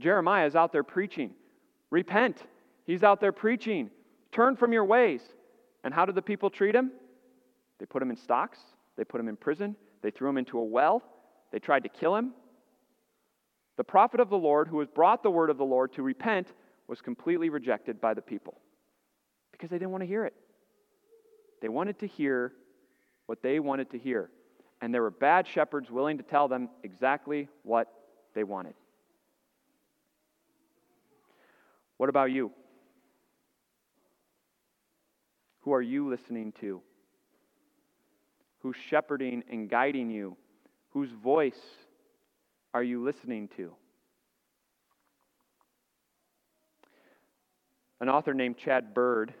Jeremiah 0.00 0.46
is 0.46 0.56
out 0.56 0.72
there 0.72 0.84
preaching, 0.84 1.32
repent. 1.90 2.42
He's 2.84 3.04
out 3.04 3.20
there 3.20 3.32
preaching, 3.32 3.90
turn 4.32 4.56
from 4.56 4.72
your 4.72 4.84
ways. 4.84 5.22
And 5.84 5.94
how 5.94 6.04
did 6.04 6.14
the 6.14 6.22
people 6.22 6.50
treat 6.50 6.74
him? 6.74 6.90
They 7.82 7.86
put 7.86 8.00
him 8.00 8.10
in 8.10 8.16
stocks, 8.16 8.60
they 8.96 9.02
put 9.02 9.20
him 9.20 9.26
in 9.26 9.34
prison, 9.34 9.74
they 10.02 10.12
threw 10.12 10.28
him 10.28 10.38
into 10.38 10.56
a 10.56 10.64
well, 10.64 11.02
they 11.50 11.58
tried 11.58 11.82
to 11.82 11.88
kill 11.88 12.14
him. 12.14 12.32
The 13.76 13.82
prophet 13.82 14.20
of 14.20 14.30
the 14.30 14.38
Lord, 14.38 14.68
who 14.68 14.78
has 14.78 14.88
brought 14.88 15.24
the 15.24 15.32
word 15.32 15.50
of 15.50 15.58
the 15.58 15.64
Lord 15.64 15.92
to 15.94 16.02
repent, 16.04 16.46
was 16.86 17.00
completely 17.00 17.48
rejected 17.48 18.00
by 18.00 18.14
the 18.14 18.22
people 18.22 18.54
because 19.50 19.68
they 19.68 19.78
didn't 19.78 19.90
want 19.90 20.02
to 20.02 20.06
hear 20.06 20.24
it. 20.24 20.34
They 21.60 21.68
wanted 21.68 21.98
to 21.98 22.06
hear 22.06 22.52
what 23.26 23.42
they 23.42 23.58
wanted 23.58 23.90
to 23.90 23.98
hear. 23.98 24.30
And 24.80 24.94
there 24.94 25.02
were 25.02 25.10
bad 25.10 25.48
shepherds 25.48 25.90
willing 25.90 26.18
to 26.18 26.22
tell 26.22 26.46
them 26.46 26.68
exactly 26.84 27.48
what 27.64 27.92
they 28.32 28.44
wanted. 28.44 28.74
What 31.96 32.08
about 32.08 32.30
you? 32.30 32.52
Who 35.62 35.72
are 35.72 35.82
you 35.82 36.08
listening 36.08 36.52
to? 36.60 36.80
Who's 38.62 38.76
shepherding 38.88 39.42
and 39.50 39.68
guiding 39.68 40.10
you? 40.10 40.36
Whose 40.90 41.10
voice 41.10 41.60
are 42.72 42.82
you 42.82 43.02
listening 43.02 43.48
to? 43.56 43.72
An 48.00 48.08
author 48.08 48.34
named 48.34 48.56
Chad 48.56 48.94
Bird 48.94 49.34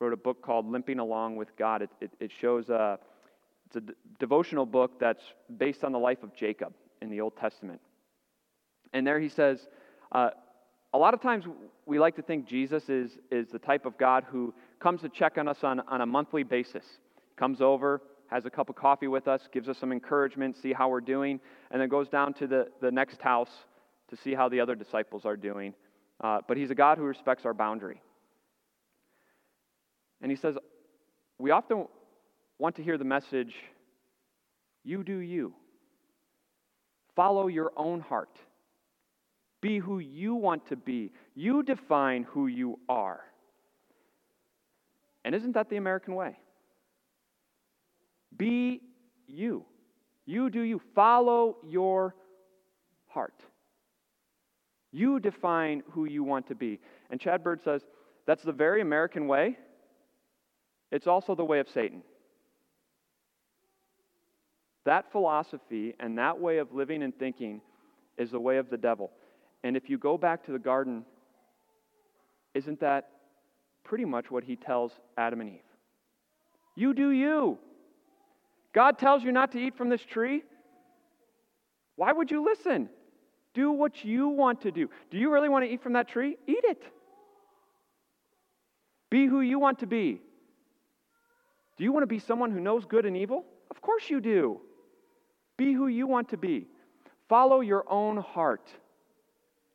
wrote 0.00 0.12
a 0.12 0.16
book 0.16 0.42
called 0.42 0.70
Limping 0.70 0.98
Along 0.98 1.36
with 1.36 1.56
God. 1.56 1.82
It, 1.82 1.90
it, 2.00 2.10
it 2.20 2.30
shows 2.40 2.68
a, 2.68 2.98
it's 3.66 3.76
a 3.76 3.80
d- 3.80 3.92
devotional 4.18 4.66
book 4.66 5.00
that's 5.00 5.22
based 5.56 5.84
on 5.84 5.92
the 5.92 5.98
life 5.98 6.22
of 6.22 6.34
Jacob 6.34 6.74
in 7.00 7.10
the 7.10 7.20
Old 7.20 7.36
Testament. 7.36 7.80
And 8.92 9.06
there 9.06 9.20
he 9.20 9.28
says, 9.28 9.68
uh, 10.12 10.30
a 10.92 10.98
lot 10.98 11.14
of 11.14 11.20
times 11.20 11.44
we 11.84 11.98
like 11.98 12.16
to 12.16 12.22
think 12.22 12.46
Jesus 12.46 12.88
is, 12.88 13.18
is 13.30 13.48
the 13.48 13.58
type 13.58 13.86
of 13.86 13.98
God 13.98 14.24
who 14.30 14.54
comes 14.78 15.02
to 15.02 15.08
check 15.08 15.38
on 15.38 15.48
us 15.48 15.62
on, 15.62 15.80
on 15.80 16.00
a 16.00 16.06
monthly 16.06 16.42
basis. 16.42 16.84
Comes 17.36 17.60
over, 17.60 18.00
has 18.28 18.44
a 18.44 18.50
cup 18.50 18.68
of 18.68 18.76
coffee 18.76 19.08
with 19.08 19.28
us, 19.28 19.48
gives 19.52 19.68
us 19.68 19.78
some 19.78 19.92
encouragement, 19.92 20.56
see 20.56 20.72
how 20.72 20.88
we're 20.88 21.00
doing, 21.00 21.40
and 21.70 21.80
then 21.80 21.88
goes 21.88 22.08
down 22.08 22.34
to 22.34 22.46
the, 22.46 22.68
the 22.80 22.90
next 22.90 23.20
house 23.20 23.50
to 24.08 24.16
see 24.16 24.34
how 24.34 24.48
the 24.48 24.60
other 24.60 24.74
disciples 24.74 25.24
are 25.24 25.36
doing. 25.36 25.74
Uh, 26.20 26.40
but 26.46 26.56
he's 26.56 26.70
a 26.70 26.74
God 26.74 26.98
who 26.98 27.04
respects 27.04 27.44
our 27.44 27.54
boundary. 27.54 28.00
And 30.20 30.30
he 30.30 30.36
says, 30.36 30.56
We 31.38 31.50
often 31.50 31.86
want 32.58 32.76
to 32.76 32.82
hear 32.82 32.98
the 32.98 33.04
message, 33.04 33.54
you 34.82 35.04
do 35.04 35.18
you. 35.18 35.54
Follow 37.14 37.48
your 37.48 37.72
own 37.76 38.00
heart. 38.00 38.38
Be 39.60 39.78
who 39.78 39.98
you 39.98 40.34
want 40.34 40.66
to 40.68 40.76
be. 40.76 41.12
You 41.34 41.62
define 41.62 42.24
who 42.24 42.46
you 42.46 42.78
are. 42.88 43.20
And 45.24 45.34
isn't 45.34 45.52
that 45.52 45.68
the 45.68 45.76
American 45.76 46.14
way? 46.14 46.36
Be 48.36 48.80
you. 49.26 49.64
You 50.24 50.50
do 50.50 50.60
you. 50.60 50.80
Follow 50.94 51.56
your 51.66 52.14
heart. 53.08 53.42
You 54.92 55.20
define 55.20 55.82
who 55.90 56.04
you 56.04 56.24
want 56.24 56.48
to 56.48 56.54
be. 56.54 56.80
And 57.10 57.20
Chad 57.20 57.44
Bird 57.44 57.60
says 57.62 57.82
that's 58.26 58.42
the 58.42 58.52
very 58.52 58.80
American 58.80 59.28
way, 59.28 59.56
it's 60.90 61.06
also 61.06 61.34
the 61.34 61.44
way 61.44 61.60
of 61.60 61.68
Satan. 61.68 62.02
That 64.84 65.10
philosophy 65.10 65.94
and 65.98 66.16
that 66.18 66.40
way 66.40 66.58
of 66.58 66.72
living 66.72 67.02
and 67.02 67.16
thinking 67.18 67.60
is 68.16 68.30
the 68.30 68.40
way 68.40 68.56
of 68.56 68.70
the 68.70 68.76
devil. 68.76 69.10
And 69.64 69.76
if 69.76 69.90
you 69.90 69.98
go 69.98 70.16
back 70.16 70.44
to 70.46 70.52
the 70.52 70.58
garden, 70.58 71.04
isn't 72.54 72.80
that 72.80 73.08
pretty 73.82 74.04
much 74.04 74.30
what 74.30 74.44
he 74.44 74.54
tells 74.56 74.92
Adam 75.18 75.40
and 75.40 75.50
Eve? 75.50 75.60
You 76.76 76.94
do 76.94 77.10
you. 77.10 77.58
God 78.76 78.98
tells 78.98 79.24
you 79.24 79.32
not 79.32 79.52
to 79.52 79.58
eat 79.58 79.74
from 79.74 79.88
this 79.88 80.02
tree. 80.02 80.42
Why 81.96 82.12
would 82.12 82.30
you 82.30 82.44
listen? 82.44 82.90
Do 83.54 83.72
what 83.72 84.04
you 84.04 84.28
want 84.28 84.60
to 84.60 84.70
do. 84.70 84.90
Do 85.10 85.16
you 85.16 85.32
really 85.32 85.48
want 85.48 85.64
to 85.64 85.70
eat 85.70 85.82
from 85.82 85.94
that 85.94 86.08
tree? 86.08 86.36
Eat 86.46 86.62
it. 86.62 86.82
Be 89.08 89.24
who 89.24 89.40
you 89.40 89.58
want 89.58 89.78
to 89.78 89.86
be. 89.86 90.20
Do 91.78 91.84
you 91.84 91.90
want 91.90 92.02
to 92.02 92.06
be 92.06 92.18
someone 92.18 92.50
who 92.50 92.60
knows 92.60 92.84
good 92.84 93.06
and 93.06 93.16
evil? 93.16 93.46
Of 93.70 93.80
course 93.80 94.10
you 94.10 94.20
do. 94.20 94.60
Be 95.56 95.72
who 95.72 95.86
you 95.86 96.06
want 96.06 96.28
to 96.28 96.36
be. 96.36 96.66
Follow 97.30 97.60
your 97.60 97.90
own 97.90 98.18
heart. 98.18 98.68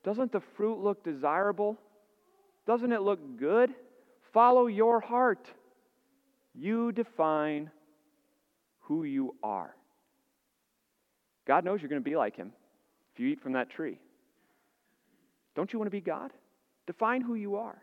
Doesn't 0.03 0.31
the 0.31 0.41
fruit 0.41 0.77
look 0.77 1.03
desirable? 1.03 1.75
Doesn't 2.67 2.91
it 2.91 3.01
look 3.01 3.19
good? 3.39 3.73
Follow 4.31 4.67
your 4.67 4.99
heart. 4.99 5.47
You 6.53 6.91
define 6.91 7.71
who 8.81 9.03
you 9.03 9.35
are. 9.43 9.75
God 11.47 11.65
knows 11.65 11.81
you're 11.81 11.89
going 11.89 12.01
to 12.01 12.09
be 12.09 12.15
like 12.15 12.35
Him 12.35 12.51
if 13.13 13.19
you 13.19 13.27
eat 13.27 13.41
from 13.41 13.53
that 13.53 13.69
tree. 13.69 13.99
Don't 15.55 15.71
you 15.73 15.79
want 15.79 15.87
to 15.87 15.91
be 15.91 16.01
God? 16.01 16.31
Define 16.87 17.21
who 17.21 17.35
you 17.35 17.55
are. 17.57 17.81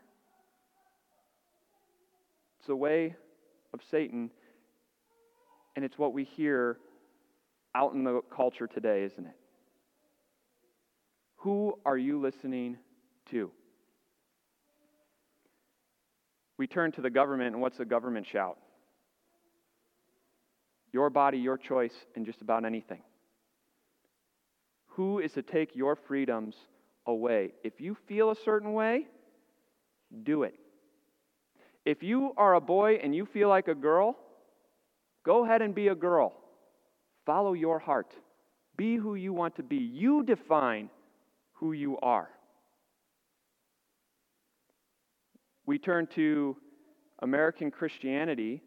It's 2.59 2.67
the 2.67 2.75
way 2.75 3.15
of 3.73 3.79
Satan, 3.89 4.31
and 5.75 5.85
it's 5.85 5.97
what 5.97 6.13
we 6.13 6.23
hear 6.23 6.77
out 7.75 7.93
in 7.93 8.03
the 8.03 8.21
culture 8.35 8.67
today, 8.67 9.03
isn't 9.03 9.25
it? 9.25 9.35
Who 11.37 11.79
are 11.85 11.97
you 11.97 12.19
listening 12.19 12.77
to? 13.31 13.51
We 16.57 16.67
turn 16.67 16.91
to 16.93 17.01
the 17.01 17.09
government, 17.09 17.53
and 17.53 17.61
what's 17.61 17.77
the 17.77 17.85
government 17.85 18.27
shout? 18.27 18.57
Your 20.91 21.09
body, 21.09 21.37
your 21.37 21.57
choice, 21.57 21.93
and 22.15 22.25
just 22.25 22.41
about 22.41 22.65
anything. 22.65 23.01
Who 24.87 25.19
is 25.19 25.33
to 25.33 25.41
take 25.41 25.75
your 25.75 25.95
freedoms 25.95 26.55
away? 27.05 27.51
If 27.63 27.79
you 27.79 27.95
feel 28.07 28.31
a 28.31 28.35
certain 28.35 28.73
way, 28.73 29.07
do 30.23 30.43
it. 30.43 30.55
If 31.85 32.03
you 32.03 32.33
are 32.37 32.55
a 32.55 32.61
boy 32.61 32.95
and 32.95 33.15
you 33.15 33.25
feel 33.25 33.49
like 33.49 33.67
a 33.67 33.75
girl, 33.75 34.17
go 35.25 35.45
ahead 35.45 35.61
and 35.61 35.73
be 35.73 35.87
a 35.87 35.95
girl. 35.95 36.33
Follow 37.25 37.53
your 37.53 37.79
heart. 37.79 38.13
Be 38.75 38.95
who 38.95 39.15
you 39.15 39.33
want 39.33 39.55
to 39.57 39.63
be. 39.63 39.77
You 39.77 40.23
define 40.23 40.89
who 41.53 41.73
you 41.73 41.97
are. 41.99 42.29
We 45.65 45.77
turn 45.77 46.07
to 46.15 46.57
American 47.19 47.69
Christianity, 47.69 48.63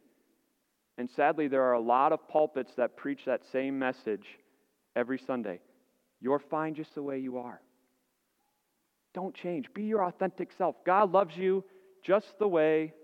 and 0.99 1.09
sadly, 1.11 1.49
there 1.49 1.63
are 1.63 1.73
a 1.73 1.81
lot 1.81 2.13
of 2.13 2.29
pulpits 2.29 2.73
that 2.77 2.97
preach 2.97 3.25
that 3.27 3.43
same 3.51 3.79
message 3.79 4.27
every 4.95 5.19
Sunday. 5.19 5.61
You're 6.21 6.39
fine 6.39 6.75
just 6.75 6.95
the 6.95 7.03
way 7.03 7.19
you 7.19 7.39
are. 7.39 7.61
Don't 9.15 9.35
change. 9.35 9.73
Be 9.75 9.85
your 9.85 10.05
authentic 10.05 10.51
self. 10.57 10.77
God 10.85 11.13
loves 11.13 11.37
you 11.37 11.65
just 12.03 12.39
the 12.39 12.49
way 12.49 12.95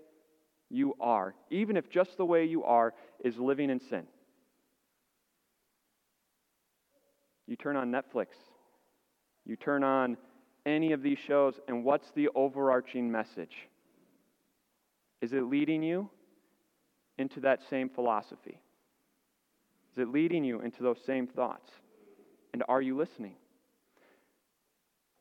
you 0.69 0.95
are, 0.99 1.33
even 1.49 1.77
if 1.77 1.89
just 1.89 2.17
the 2.17 2.25
way 2.25 2.45
you 2.45 2.63
are 2.63 2.93
is 3.23 3.37
living 3.37 3.69
in 3.69 3.79
sin. 3.79 4.03
You 7.47 7.55
turn 7.55 7.75
on 7.75 7.91
Netflix, 7.91 8.27
you 9.45 9.55
turn 9.55 9.83
on 9.83 10.17
any 10.65 10.91
of 10.91 11.01
these 11.01 11.17
shows, 11.17 11.59
and 11.67 11.83
what's 11.83 12.11
the 12.11 12.29
overarching 12.35 13.11
message? 13.11 13.55
Is 15.21 15.33
it 15.33 15.43
leading 15.43 15.81
you 15.81 16.09
into 17.19 17.41
that 17.41 17.59
same 17.69 17.89
philosophy? 17.89 18.59
Is 19.91 19.97
it 19.97 20.09
leading 20.09 20.43
you 20.43 20.61
into 20.61 20.81
those 20.83 20.99
same 21.05 21.27
thoughts? 21.27 21.69
And 22.53 22.63
are 22.67 22.81
you 22.81 22.97
listening? 22.97 23.35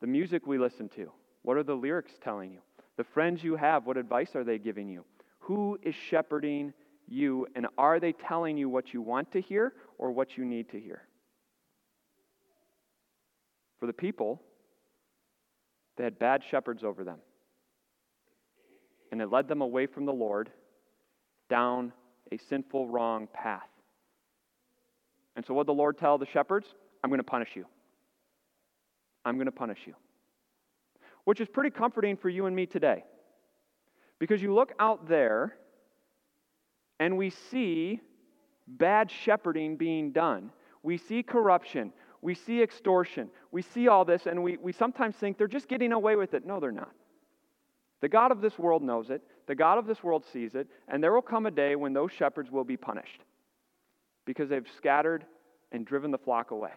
The 0.00 0.06
music 0.06 0.46
we 0.46 0.58
listen 0.58 0.88
to, 0.90 1.10
what 1.42 1.56
are 1.56 1.62
the 1.62 1.74
lyrics 1.74 2.12
telling 2.22 2.52
you? 2.52 2.60
The 2.96 3.04
friends 3.04 3.42
you 3.42 3.56
have, 3.56 3.86
what 3.86 3.96
advice 3.96 4.34
are 4.34 4.44
they 4.44 4.58
giving 4.58 4.88
you? 4.88 5.04
Who 5.40 5.78
is 5.82 5.94
shepherding 5.94 6.72
you, 7.06 7.46
and 7.54 7.66
are 7.76 7.98
they 7.98 8.12
telling 8.12 8.56
you 8.56 8.68
what 8.68 8.92
you 8.92 9.02
want 9.02 9.32
to 9.32 9.40
hear 9.40 9.72
or 9.96 10.12
what 10.12 10.36
you 10.36 10.44
need 10.44 10.70
to 10.70 10.80
hear? 10.80 11.02
For 13.80 13.86
the 13.86 13.92
people, 13.92 14.42
they 15.96 16.04
had 16.04 16.18
bad 16.18 16.42
shepherds 16.48 16.84
over 16.84 17.02
them, 17.02 17.18
and 19.10 19.22
it 19.22 19.30
led 19.30 19.48
them 19.48 19.62
away 19.62 19.86
from 19.86 20.04
the 20.04 20.12
Lord 20.12 20.50
down 21.48 21.92
a 22.32 22.36
sinful, 22.36 22.88
wrong 22.88 23.28
path. 23.32 23.68
And 25.36 25.44
so, 25.46 25.54
what 25.54 25.66
the 25.66 25.74
Lord 25.74 25.98
tell 25.98 26.18
the 26.18 26.26
shepherds? 26.26 26.66
I'm 27.02 27.10
going 27.10 27.18
to 27.18 27.24
punish 27.24 27.50
you. 27.54 27.64
I'm 29.24 29.36
going 29.36 29.46
to 29.46 29.52
punish 29.52 29.78
you. 29.86 29.94
Which 31.24 31.40
is 31.40 31.48
pretty 31.48 31.70
comforting 31.70 32.16
for 32.16 32.28
you 32.28 32.46
and 32.46 32.56
me 32.56 32.66
today. 32.66 33.04
Because 34.18 34.42
you 34.42 34.52
look 34.52 34.72
out 34.80 35.08
there 35.08 35.54
and 36.98 37.16
we 37.16 37.30
see 37.30 38.00
bad 38.66 39.10
shepherding 39.10 39.76
being 39.76 40.12
done. 40.12 40.50
We 40.82 40.98
see 40.98 41.22
corruption. 41.22 41.92
We 42.20 42.34
see 42.34 42.62
extortion. 42.62 43.30
We 43.52 43.62
see 43.62 43.88
all 43.88 44.04
this, 44.04 44.26
and 44.26 44.42
we, 44.42 44.56
we 44.56 44.72
sometimes 44.72 45.14
think 45.16 45.38
they're 45.38 45.46
just 45.46 45.68
getting 45.68 45.92
away 45.92 46.16
with 46.16 46.34
it. 46.34 46.44
No, 46.44 46.58
they're 46.58 46.72
not. 46.72 46.90
The 48.00 48.08
God 48.08 48.32
of 48.32 48.40
this 48.40 48.58
world 48.58 48.82
knows 48.82 49.10
it, 49.10 49.22
the 49.48 49.54
God 49.54 49.78
of 49.78 49.86
this 49.86 50.04
world 50.04 50.24
sees 50.30 50.54
it, 50.54 50.68
and 50.88 51.02
there 51.02 51.12
will 51.12 51.22
come 51.22 51.46
a 51.46 51.50
day 51.50 51.74
when 51.74 51.94
those 51.94 52.12
shepherds 52.12 52.50
will 52.50 52.64
be 52.64 52.76
punished 52.76 53.22
because 54.26 54.50
they've 54.50 54.68
scattered 54.76 55.24
and 55.72 55.86
driven 55.86 56.10
the 56.10 56.18
flock 56.18 56.50
away. 56.50 56.70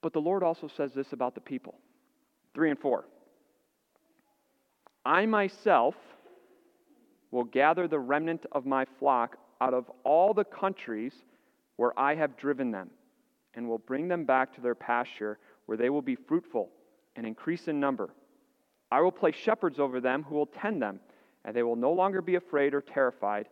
But 0.00 0.12
the 0.12 0.20
Lord 0.20 0.44
also 0.44 0.68
says 0.68 0.94
this 0.94 1.12
about 1.12 1.34
the 1.34 1.40
people 1.40 1.74
3 2.54 2.70
and 2.70 2.78
4. 2.78 3.04
I 5.04 5.26
myself 5.26 5.96
will 7.32 7.44
gather 7.44 7.88
the 7.88 7.98
remnant 7.98 8.46
of 8.52 8.64
my 8.64 8.84
flock 9.00 9.36
out 9.60 9.74
of 9.74 9.90
all 10.04 10.34
the 10.34 10.44
countries 10.44 11.14
where 11.76 11.98
I 11.98 12.14
have 12.14 12.36
driven 12.36 12.70
them, 12.70 12.90
and 13.54 13.68
will 13.68 13.78
bring 13.78 14.06
them 14.06 14.24
back 14.24 14.54
to 14.54 14.60
their 14.60 14.76
pasture, 14.76 15.38
where 15.66 15.76
they 15.76 15.90
will 15.90 16.02
be 16.02 16.14
fruitful 16.14 16.68
and 17.16 17.26
increase 17.26 17.66
in 17.66 17.80
number. 17.80 18.10
I 18.92 19.00
will 19.00 19.10
place 19.10 19.34
shepherds 19.34 19.80
over 19.80 20.02
them 20.02 20.22
who 20.22 20.34
will 20.34 20.44
tend 20.44 20.82
them, 20.82 21.00
and 21.46 21.56
they 21.56 21.62
will 21.62 21.76
no 21.76 21.92
longer 21.92 22.20
be 22.20 22.34
afraid 22.34 22.74
or 22.74 22.82
terrified, 22.82 23.48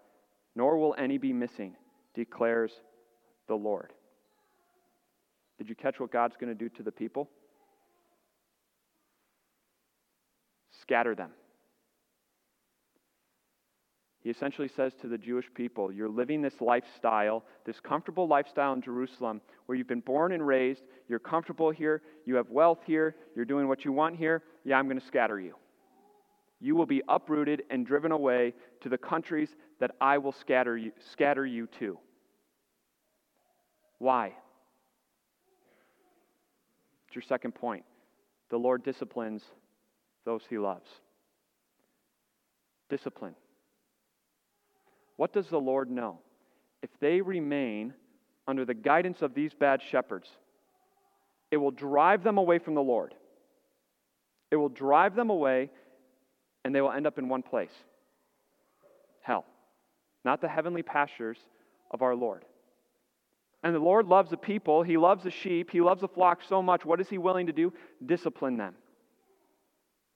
nor 0.54 0.76
will 0.76 0.94
any 0.98 1.16
be 1.16 1.32
missing, 1.32 1.74
declares 2.14 2.72
the 3.48 3.54
Lord. 3.54 3.94
Did 5.56 5.70
you 5.70 5.74
catch 5.74 5.98
what 5.98 6.12
God's 6.12 6.36
going 6.36 6.54
to 6.54 6.54
do 6.54 6.68
to 6.76 6.82
the 6.82 6.92
people? 6.92 7.30
Scatter 10.82 11.14
them. 11.14 11.30
He 14.22 14.28
essentially 14.28 14.68
says 14.68 14.92
to 15.00 15.08
the 15.08 15.16
Jewish 15.16 15.46
people, 15.54 15.90
You're 15.90 16.08
living 16.08 16.42
this 16.42 16.60
lifestyle, 16.60 17.44
this 17.64 17.80
comfortable 17.80 18.28
lifestyle 18.28 18.74
in 18.74 18.82
Jerusalem, 18.82 19.40
where 19.64 19.76
you've 19.76 19.88
been 19.88 20.00
born 20.00 20.32
and 20.32 20.46
raised, 20.46 20.82
you're 21.08 21.18
comfortable 21.18 21.70
here, 21.70 22.02
you 22.26 22.34
have 22.34 22.50
wealth 22.50 22.80
here, 22.86 23.16
you're 23.34 23.46
doing 23.46 23.66
what 23.66 23.84
you 23.84 23.92
want 23.92 24.16
here. 24.16 24.42
Yeah, 24.64 24.78
I'm 24.78 24.86
going 24.86 25.00
to 25.00 25.06
scatter 25.06 25.40
you. 25.40 25.54
You 26.60 26.76
will 26.76 26.86
be 26.86 27.02
uprooted 27.08 27.62
and 27.70 27.86
driven 27.86 28.12
away 28.12 28.52
to 28.82 28.90
the 28.90 28.98
countries 28.98 29.56
that 29.78 29.92
I 30.00 30.18
will 30.18 30.32
scatter 30.32 30.76
you, 30.76 30.92
scatter 31.10 31.46
you 31.46 31.66
to. 31.78 31.98
Why? 33.98 34.34
It's 37.06 37.16
your 37.16 37.22
second 37.22 37.54
point. 37.54 37.84
The 38.50 38.58
Lord 38.58 38.84
disciplines 38.84 39.42
those 40.26 40.42
he 40.50 40.58
loves. 40.58 40.90
Discipline. 42.90 43.34
What 45.20 45.34
does 45.34 45.48
the 45.48 45.60
Lord 45.60 45.90
know? 45.90 46.18
If 46.82 46.88
they 46.98 47.20
remain 47.20 47.92
under 48.48 48.64
the 48.64 48.72
guidance 48.72 49.20
of 49.20 49.34
these 49.34 49.52
bad 49.52 49.82
shepherds, 49.82 50.30
it 51.50 51.58
will 51.58 51.72
drive 51.72 52.24
them 52.24 52.38
away 52.38 52.58
from 52.58 52.74
the 52.74 52.80
Lord. 52.80 53.14
It 54.50 54.56
will 54.56 54.70
drive 54.70 55.14
them 55.14 55.28
away, 55.28 55.68
and 56.64 56.74
they 56.74 56.80
will 56.80 56.90
end 56.90 57.06
up 57.06 57.18
in 57.18 57.28
one 57.28 57.42
place 57.42 57.74
hell, 59.20 59.44
not 60.24 60.40
the 60.40 60.48
heavenly 60.48 60.82
pastures 60.82 61.36
of 61.90 62.00
our 62.00 62.16
Lord. 62.16 62.46
And 63.62 63.74
the 63.74 63.78
Lord 63.78 64.06
loves 64.06 64.30
the 64.30 64.38
people, 64.38 64.82
He 64.82 64.96
loves 64.96 65.22
the 65.22 65.30
sheep, 65.30 65.70
He 65.70 65.82
loves 65.82 66.00
the 66.00 66.08
flock 66.08 66.40
so 66.48 66.62
much. 66.62 66.86
What 66.86 66.98
is 66.98 67.10
He 67.10 67.18
willing 67.18 67.48
to 67.48 67.52
do? 67.52 67.74
Discipline 68.06 68.56
them. 68.56 68.74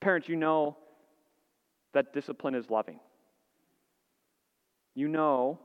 Parents, 0.00 0.30
you 0.30 0.36
know 0.36 0.78
that 1.92 2.14
discipline 2.14 2.54
is 2.54 2.70
loving. 2.70 3.00
You 4.94 5.08
know 5.08 5.58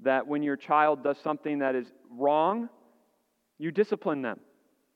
that 0.00 0.26
when 0.26 0.42
your 0.42 0.56
child 0.56 1.02
does 1.02 1.18
something 1.18 1.58
that 1.60 1.74
is 1.74 1.86
wrong, 2.10 2.68
you 3.58 3.70
discipline 3.70 4.22
them 4.22 4.40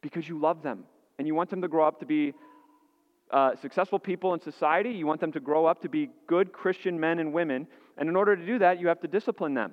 because 0.01 0.29
you 0.29 0.39
love 0.39 0.63
them 0.63 0.85
and 1.19 1.27
you 1.27 1.35
want 1.35 1.51
them 1.51 1.63
to 1.63 1.69
grow 1.69 1.87
up 1.87 2.01
to 2.01 2.07
be 2.07 2.33
uh, 3.31 3.57
successful 3.61 3.99
people 3.99 4.35
in 4.35 4.41
society. 4.41 4.91
You 4.91 5.07
want 5.07 5.21
them 5.21 5.33
to 5.33 5.41
grow 5.41 5.67
up 5.67 5.83
to 5.83 5.89
be 5.89 6.11
good 6.27 6.53
Christian 6.53 6.99
men 6.99 7.19
and 7.19 7.33
women. 7.33 7.67
And 7.97 8.09
in 8.09 8.17
order 8.17 8.37
to 8.37 8.45
do 8.45 8.59
that, 8.59 8.81
you 8.81 8.89
have 8.89 9.01
to 9.01 9.09
discipline 9.09 9.55
them. 9.55 9.73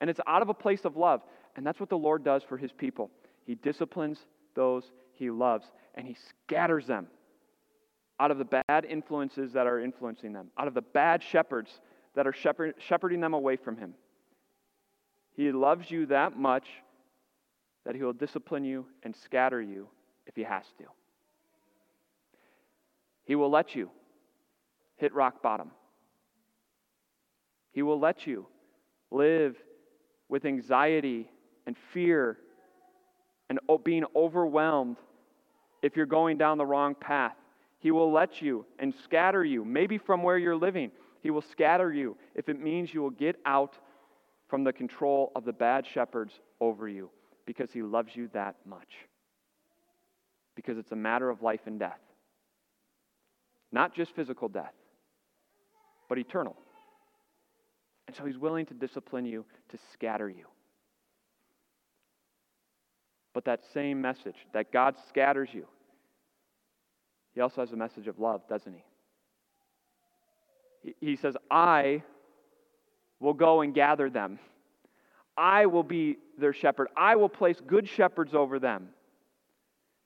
And 0.00 0.10
it's 0.10 0.20
out 0.26 0.42
of 0.42 0.48
a 0.48 0.54
place 0.54 0.84
of 0.84 0.96
love. 0.96 1.22
And 1.56 1.66
that's 1.66 1.80
what 1.80 1.88
the 1.88 1.96
Lord 1.96 2.24
does 2.24 2.42
for 2.42 2.56
his 2.56 2.72
people. 2.72 3.10
He 3.46 3.54
disciplines 3.54 4.18
those 4.54 4.90
he 5.12 5.30
loves, 5.30 5.66
and 5.94 6.06
he 6.06 6.16
scatters 6.28 6.86
them 6.86 7.06
out 8.20 8.30
of 8.30 8.38
the 8.38 8.62
bad 8.68 8.84
influences 8.84 9.52
that 9.52 9.66
are 9.66 9.80
influencing 9.80 10.32
them, 10.32 10.48
out 10.58 10.68
of 10.68 10.74
the 10.74 10.82
bad 10.82 11.22
shepherds 11.22 11.80
that 12.16 12.26
are 12.26 12.32
shepherd, 12.32 12.74
shepherding 12.78 13.20
them 13.20 13.34
away 13.34 13.56
from 13.56 13.76
Him. 13.76 13.94
He 15.34 15.52
loves 15.52 15.90
you 15.90 16.06
that 16.06 16.36
much 16.36 16.66
that 17.84 17.94
He 17.94 18.02
will 18.02 18.14
discipline 18.14 18.64
you 18.64 18.86
and 19.04 19.14
scatter 19.14 19.62
you 19.62 19.86
if 20.26 20.34
He 20.34 20.42
has 20.42 20.64
to. 20.78 20.84
He 23.24 23.36
will 23.36 23.50
let 23.50 23.76
you 23.76 23.90
hit 24.96 25.14
rock 25.14 25.42
bottom. 25.42 25.70
He 27.72 27.82
will 27.82 28.00
let 28.00 28.26
you 28.26 28.46
live 29.10 29.56
with 30.28 30.46
anxiety 30.46 31.30
and 31.66 31.76
fear 31.92 32.38
and 33.50 33.60
being 33.84 34.04
overwhelmed 34.16 34.96
if 35.82 35.96
you're 35.96 36.06
going 36.06 36.38
down 36.38 36.58
the 36.58 36.66
wrong 36.66 36.94
path. 36.94 37.36
He 37.78 37.90
will 37.90 38.10
let 38.10 38.40
you 38.40 38.64
and 38.78 38.94
scatter 39.04 39.44
you, 39.44 39.64
maybe 39.64 39.98
from 39.98 40.22
where 40.22 40.38
you're 40.38 40.56
living. 40.56 40.90
He 41.26 41.32
will 41.32 41.42
scatter 41.42 41.92
you 41.92 42.16
if 42.36 42.48
it 42.48 42.60
means 42.60 42.94
you 42.94 43.02
will 43.02 43.10
get 43.10 43.34
out 43.44 43.74
from 44.46 44.62
the 44.62 44.72
control 44.72 45.32
of 45.34 45.44
the 45.44 45.52
bad 45.52 45.84
shepherds 45.84 46.32
over 46.60 46.88
you 46.88 47.10
because 47.46 47.72
he 47.72 47.82
loves 47.82 48.14
you 48.14 48.30
that 48.32 48.54
much. 48.64 48.92
Because 50.54 50.78
it's 50.78 50.92
a 50.92 50.96
matter 50.96 51.28
of 51.28 51.42
life 51.42 51.62
and 51.66 51.80
death. 51.80 51.98
Not 53.72 53.92
just 53.92 54.14
physical 54.14 54.48
death, 54.48 54.74
but 56.08 56.16
eternal. 56.16 56.54
And 58.06 58.14
so 58.14 58.24
he's 58.24 58.38
willing 58.38 58.66
to 58.66 58.74
discipline 58.74 59.26
you, 59.26 59.44
to 59.70 59.78
scatter 59.92 60.30
you. 60.30 60.46
But 63.34 63.46
that 63.46 63.62
same 63.74 64.00
message, 64.00 64.36
that 64.54 64.70
God 64.72 64.94
scatters 65.08 65.48
you, 65.52 65.66
he 67.34 67.40
also 67.40 67.62
has 67.62 67.72
a 67.72 67.76
message 67.76 68.06
of 68.06 68.20
love, 68.20 68.42
doesn't 68.48 68.72
he? 68.72 68.84
He 71.00 71.16
says, 71.16 71.36
I 71.50 72.02
will 73.20 73.34
go 73.34 73.62
and 73.62 73.74
gather 73.74 74.10
them. 74.10 74.38
I 75.36 75.66
will 75.66 75.82
be 75.82 76.18
their 76.38 76.52
shepherd. 76.52 76.88
I 76.96 77.16
will 77.16 77.28
place 77.28 77.60
good 77.66 77.88
shepherds 77.88 78.34
over 78.34 78.58
them. 78.58 78.88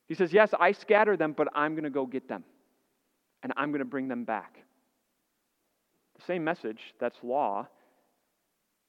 He 0.09 0.15
says, 0.15 0.33
Yes, 0.33 0.53
I 0.59 0.73
scatter 0.73 1.17
them, 1.17 1.35
but 1.37 1.49
I'm 1.55 1.75
going 1.75 1.85
to 1.85 1.91
go 1.91 2.07
get 2.07 2.29
them. 2.29 2.45
And 3.43 3.53
I'm 3.57 3.71
going 3.71 3.81
to 3.81 3.85
bring 3.85 4.09
them 4.09 4.25
back. 4.25 4.59
The 6.19 6.25
same 6.25 6.45
message 6.45 6.81
that's 6.99 7.17
law 7.23 7.69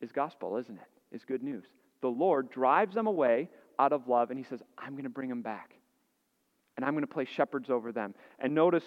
is 0.01 0.11
gospel, 0.11 0.57
isn't 0.57 0.75
it? 0.75 1.15
Is 1.15 1.23
good 1.23 1.43
news. 1.43 1.65
The 2.01 2.07
Lord 2.07 2.49
drives 2.49 2.95
them 2.95 3.05
away 3.07 3.49
out 3.77 3.93
of 3.93 4.07
love, 4.07 4.31
and 4.31 4.39
He 4.39 4.45
says, 4.45 4.61
I'm 4.77 4.93
going 4.93 5.03
to 5.03 5.09
bring 5.09 5.29
them 5.29 5.41
back. 5.41 5.75
And 6.75 6.85
I'm 6.85 6.93
going 6.93 7.03
to 7.03 7.13
place 7.13 7.29
shepherds 7.29 7.69
over 7.69 7.91
them. 7.91 8.15
And 8.39 8.55
notice 8.55 8.83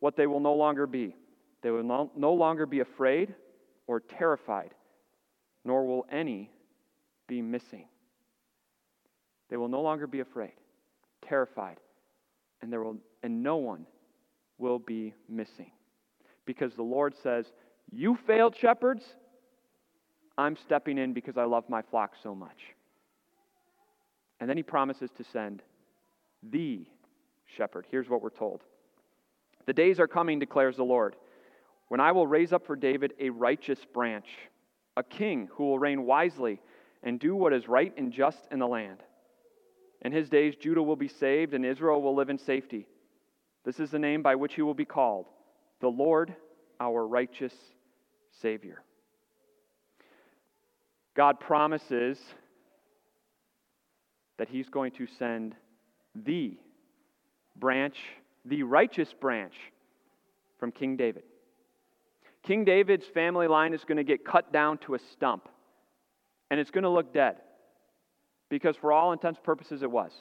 what 0.00 0.16
they 0.16 0.26
will 0.26 0.40
no 0.40 0.54
longer 0.54 0.86
be. 0.86 1.16
They 1.62 1.70
will 1.70 2.10
no, 2.16 2.34
longer 2.34 2.66
be 2.66 2.80
afraid 2.80 3.34
or 3.86 4.00
terrified, 4.00 4.74
nor 5.64 5.86
will 5.86 6.06
any 6.10 6.50
be 7.28 7.40
missing. 7.40 7.86
They 9.48 9.56
will 9.56 9.68
no 9.68 9.80
longer 9.80 10.06
be 10.06 10.20
afraid, 10.20 10.54
terrified, 11.26 11.78
and, 12.60 12.72
there 12.72 12.82
will, 12.82 12.98
and 13.22 13.42
no 13.42 13.56
one 13.56 13.86
will 14.58 14.78
be 14.80 15.14
missing. 15.28 15.70
Because 16.46 16.74
the 16.74 16.82
Lord 16.82 17.14
says, 17.22 17.46
You 17.92 18.18
failed 18.26 18.56
shepherds, 18.56 19.04
I'm 20.36 20.56
stepping 20.56 20.98
in 20.98 21.12
because 21.12 21.36
I 21.36 21.44
love 21.44 21.68
my 21.68 21.82
flock 21.82 22.14
so 22.20 22.34
much. 22.34 22.58
And 24.40 24.50
then 24.50 24.56
he 24.56 24.62
promises 24.64 25.10
to 25.16 25.24
send 25.24 25.62
the 26.42 26.84
shepherd. 27.56 27.86
Here's 27.90 28.08
what 28.08 28.22
we're 28.22 28.30
told 28.30 28.62
The 29.66 29.72
days 29.72 30.00
are 30.00 30.08
coming, 30.08 30.40
declares 30.40 30.76
the 30.76 30.82
Lord 30.82 31.14
when 31.92 32.00
I 32.00 32.12
will 32.12 32.26
raise 32.26 32.54
up 32.54 32.66
for 32.66 32.74
David 32.74 33.12
a 33.20 33.28
righteous 33.28 33.78
branch, 33.92 34.24
a 34.96 35.02
king 35.02 35.50
who 35.52 35.64
will 35.64 35.78
reign 35.78 36.06
wisely 36.06 36.58
and 37.02 37.20
do 37.20 37.36
what 37.36 37.52
is 37.52 37.68
right 37.68 37.92
and 37.98 38.10
just 38.10 38.38
in 38.50 38.60
the 38.60 38.66
land. 38.66 39.02
In 40.00 40.10
his 40.10 40.30
days, 40.30 40.56
Judah 40.56 40.82
will 40.82 40.96
be 40.96 41.06
saved 41.06 41.52
and 41.52 41.66
Israel 41.66 42.00
will 42.00 42.14
live 42.14 42.30
in 42.30 42.38
safety. 42.38 42.86
This 43.66 43.78
is 43.78 43.90
the 43.90 43.98
name 43.98 44.22
by 44.22 44.36
which 44.36 44.54
he 44.54 44.62
will 44.62 44.72
be 44.72 44.86
called 44.86 45.26
the 45.82 45.88
Lord, 45.88 46.34
our 46.80 47.06
righteous 47.06 47.52
Savior. 48.40 48.82
God 51.14 51.40
promises 51.40 52.18
that 54.38 54.48
he's 54.48 54.70
going 54.70 54.92
to 54.92 55.06
send 55.18 55.54
the 56.14 56.56
branch, 57.54 57.98
the 58.46 58.62
righteous 58.62 59.12
branch 59.12 59.52
from 60.58 60.72
King 60.72 60.96
David. 60.96 61.24
King 62.42 62.64
David's 62.64 63.06
family 63.06 63.46
line 63.46 63.72
is 63.72 63.84
going 63.84 63.98
to 63.98 64.04
get 64.04 64.24
cut 64.24 64.52
down 64.52 64.78
to 64.78 64.94
a 64.94 64.98
stump, 65.12 65.48
and 66.50 66.58
it's 66.58 66.70
going 66.70 66.82
to 66.82 66.90
look 66.90 67.14
dead 67.14 67.36
because, 68.48 68.76
for 68.76 68.92
all 68.92 69.12
intents 69.12 69.38
and 69.38 69.44
purposes, 69.44 69.82
it 69.82 69.90
was. 69.90 70.12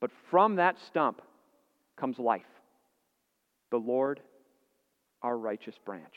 But 0.00 0.10
from 0.30 0.56
that 0.56 0.76
stump 0.88 1.20
comes 1.96 2.18
life. 2.18 2.42
The 3.70 3.76
Lord, 3.76 4.20
our 5.22 5.36
righteous 5.36 5.76
branch. 5.84 6.14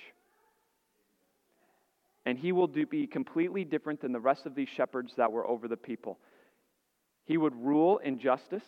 And 2.26 2.40
he 2.40 2.52
will 2.52 2.68
do, 2.68 2.86
be 2.86 3.06
completely 3.06 3.64
different 3.64 4.02
than 4.02 4.12
the 4.12 4.20
rest 4.20 4.46
of 4.46 4.56
these 4.56 4.70
shepherds 4.70 5.14
that 5.18 5.32
were 5.32 5.48
over 5.48 5.68
the 5.68 5.78
people. 5.78 6.18
He 7.26 7.38
would 7.38 7.56
rule 7.56 8.00
in 8.00 8.18
justice, 8.18 8.64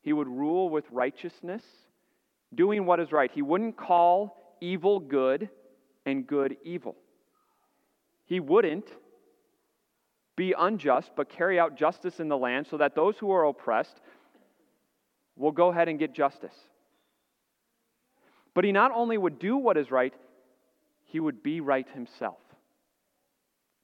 he 0.00 0.12
would 0.12 0.28
rule 0.28 0.70
with 0.70 0.84
righteousness, 0.90 1.62
doing 2.54 2.86
what 2.86 3.00
is 3.00 3.12
right. 3.12 3.30
He 3.30 3.42
wouldn't 3.42 3.76
call 3.76 4.45
evil 4.60 5.00
good 5.00 5.48
and 6.04 6.26
good 6.26 6.56
evil. 6.64 6.96
He 8.26 8.40
wouldn't 8.40 8.88
be 10.36 10.54
unjust, 10.56 11.12
but 11.16 11.28
carry 11.28 11.58
out 11.58 11.76
justice 11.76 12.20
in 12.20 12.28
the 12.28 12.36
land 12.36 12.66
so 12.70 12.76
that 12.76 12.94
those 12.94 13.16
who 13.16 13.30
are 13.32 13.44
oppressed 13.44 14.00
will 15.36 15.52
go 15.52 15.68
ahead 15.68 15.88
and 15.88 15.98
get 15.98 16.14
justice. 16.14 16.54
But 18.54 18.64
he 18.64 18.72
not 18.72 18.90
only 18.92 19.18
would 19.18 19.38
do 19.38 19.56
what 19.56 19.76
is 19.76 19.90
right, 19.90 20.14
he 21.04 21.20
would 21.20 21.42
be 21.42 21.60
right 21.60 21.86
himself. 21.94 22.38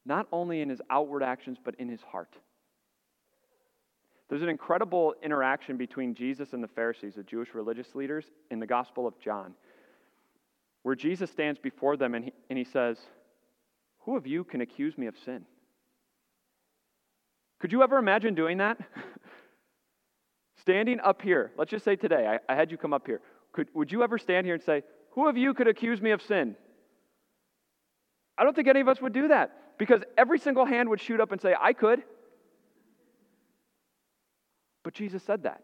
Not 0.04 0.26
only 0.32 0.60
in 0.60 0.68
his 0.68 0.80
outward 0.90 1.22
actions, 1.22 1.58
but 1.62 1.74
in 1.76 1.88
his 1.88 2.00
heart. 2.02 2.34
There's 4.28 4.42
an 4.42 4.48
incredible 4.48 5.14
interaction 5.22 5.76
between 5.76 6.14
Jesus 6.14 6.54
and 6.54 6.64
the 6.64 6.68
Pharisees, 6.68 7.16
the 7.16 7.22
Jewish 7.22 7.54
religious 7.54 7.94
leaders, 7.94 8.24
in 8.50 8.60
the 8.60 8.66
Gospel 8.66 9.06
of 9.06 9.18
John, 9.20 9.54
where 10.82 10.94
Jesus 10.94 11.30
stands 11.30 11.58
before 11.58 11.96
them 11.96 12.14
and 12.14 12.26
he, 12.26 12.32
and 12.50 12.58
he 12.58 12.64
says, 12.64 12.98
Who 14.00 14.16
of 14.16 14.26
you 14.26 14.44
can 14.44 14.60
accuse 14.60 14.98
me 14.98 15.06
of 15.06 15.14
sin? 15.24 15.44
Could 17.60 17.72
you 17.72 17.82
ever 17.82 17.98
imagine 17.98 18.34
doing 18.34 18.58
that? 18.58 18.78
Standing 20.60 21.00
up 21.00 21.22
here, 21.22 21.52
let's 21.56 21.70
just 21.70 21.84
say 21.84 21.96
today, 21.96 22.26
I, 22.26 22.52
I, 22.52 22.56
had 22.56 22.70
you 22.70 22.76
come 22.76 22.92
up 22.92 23.06
here. 23.06 23.20
Could, 23.52 23.68
would 23.74 23.90
you 23.90 24.02
ever 24.02 24.18
stand 24.18 24.46
here 24.46 24.54
and 24.54 24.62
say, 24.62 24.82
Who 25.12 25.28
of 25.28 25.36
you 25.36 25.54
could 25.54 25.68
accuse 25.68 26.00
me 26.00 26.10
of 26.10 26.22
sin? 26.22 26.56
I 28.36 28.44
don't 28.44 28.54
think 28.56 28.68
any 28.68 28.80
of 28.80 28.88
us 28.88 29.00
would 29.00 29.12
do 29.12 29.28
that 29.28 29.52
because 29.78 30.02
every 30.16 30.38
single 30.38 30.64
hand 30.64 30.88
would 30.88 31.00
shoot 31.00 31.20
up 31.20 31.32
and 31.32 31.40
say, 31.40 31.54
I 31.60 31.72
could. 31.72 32.02
But 34.82 34.94
Jesus 34.94 35.22
said 35.22 35.44
that. 35.44 35.62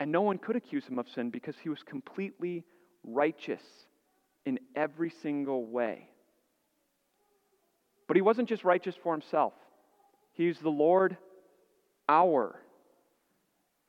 And 0.00 0.10
no 0.10 0.22
one 0.22 0.38
could 0.38 0.56
accuse 0.56 0.86
him 0.86 0.98
of 0.98 1.08
sin 1.08 1.30
because 1.30 1.54
he 1.62 1.68
was 1.68 1.82
completely 1.84 2.64
righteous 3.04 3.62
in 4.44 4.58
every 4.74 5.12
single 5.22 5.64
way. 5.66 6.08
But 8.06 8.16
he 8.16 8.22
wasn't 8.22 8.48
just 8.48 8.64
righteous 8.64 8.94
for 9.02 9.12
himself, 9.12 9.52
he's 10.32 10.58
the 10.58 10.68
Lord, 10.68 11.16
our 12.08 12.58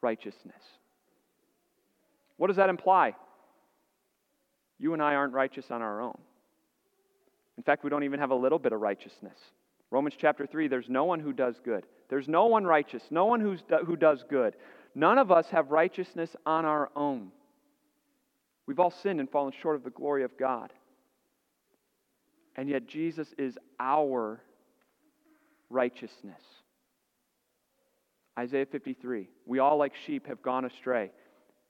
righteousness. 0.01 0.61
What 2.37 2.47
does 2.47 2.57
that 2.57 2.69
imply? 2.69 3.15
You 4.79 4.93
and 4.93 5.01
I 5.01 5.15
aren't 5.15 5.33
righteous 5.33 5.65
on 5.69 5.81
our 5.81 6.01
own. 6.01 6.17
In 7.57 7.63
fact, 7.63 7.83
we 7.83 7.89
don't 7.89 8.03
even 8.03 8.19
have 8.19 8.31
a 8.31 8.35
little 8.35 8.59
bit 8.59 8.73
of 8.73 8.81
righteousness. 8.81 9.37
Romans 9.91 10.15
chapter 10.17 10.47
3 10.47 10.67
there's 10.67 10.89
no 10.89 11.05
one 11.05 11.19
who 11.19 11.31
does 11.31 11.55
good. 11.63 11.85
There's 12.09 12.27
no 12.27 12.47
one 12.47 12.65
righteous, 12.65 13.03
no 13.11 13.25
one 13.25 13.39
who's, 13.39 13.61
who 13.85 13.95
does 13.95 14.23
good. 14.29 14.55
None 14.95 15.17
of 15.17 15.31
us 15.31 15.47
have 15.51 15.71
righteousness 15.71 16.35
on 16.45 16.65
our 16.65 16.89
own. 16.95 17.31
We've 18.65 18.79
all 18.79 18.91
sinned 18.91 19.19
and 19.19 19.29
fallen 19.29 19.53
short 19.61 19.75
of 19.75 19.83
the 19.83 19.89
glory 19.89 20.23
of 20.23 20.37
God. 20.37 20.71
And 22.55 22.69
yet, 22.69 22.87
Jesus 22.87 23.33
is 23.37 23.57
our 23.79 24.41
righteousness. 25.69 26.41
Isaiah 28.37 28.65
53 28.65 29.27
We 29.45 29.59
all, 29.59 29.77
like 29.77 29.93
sheep, 30.05 30.27
have 30.27 30.41
gone 30.41 30.65
astray. 30.65 31.11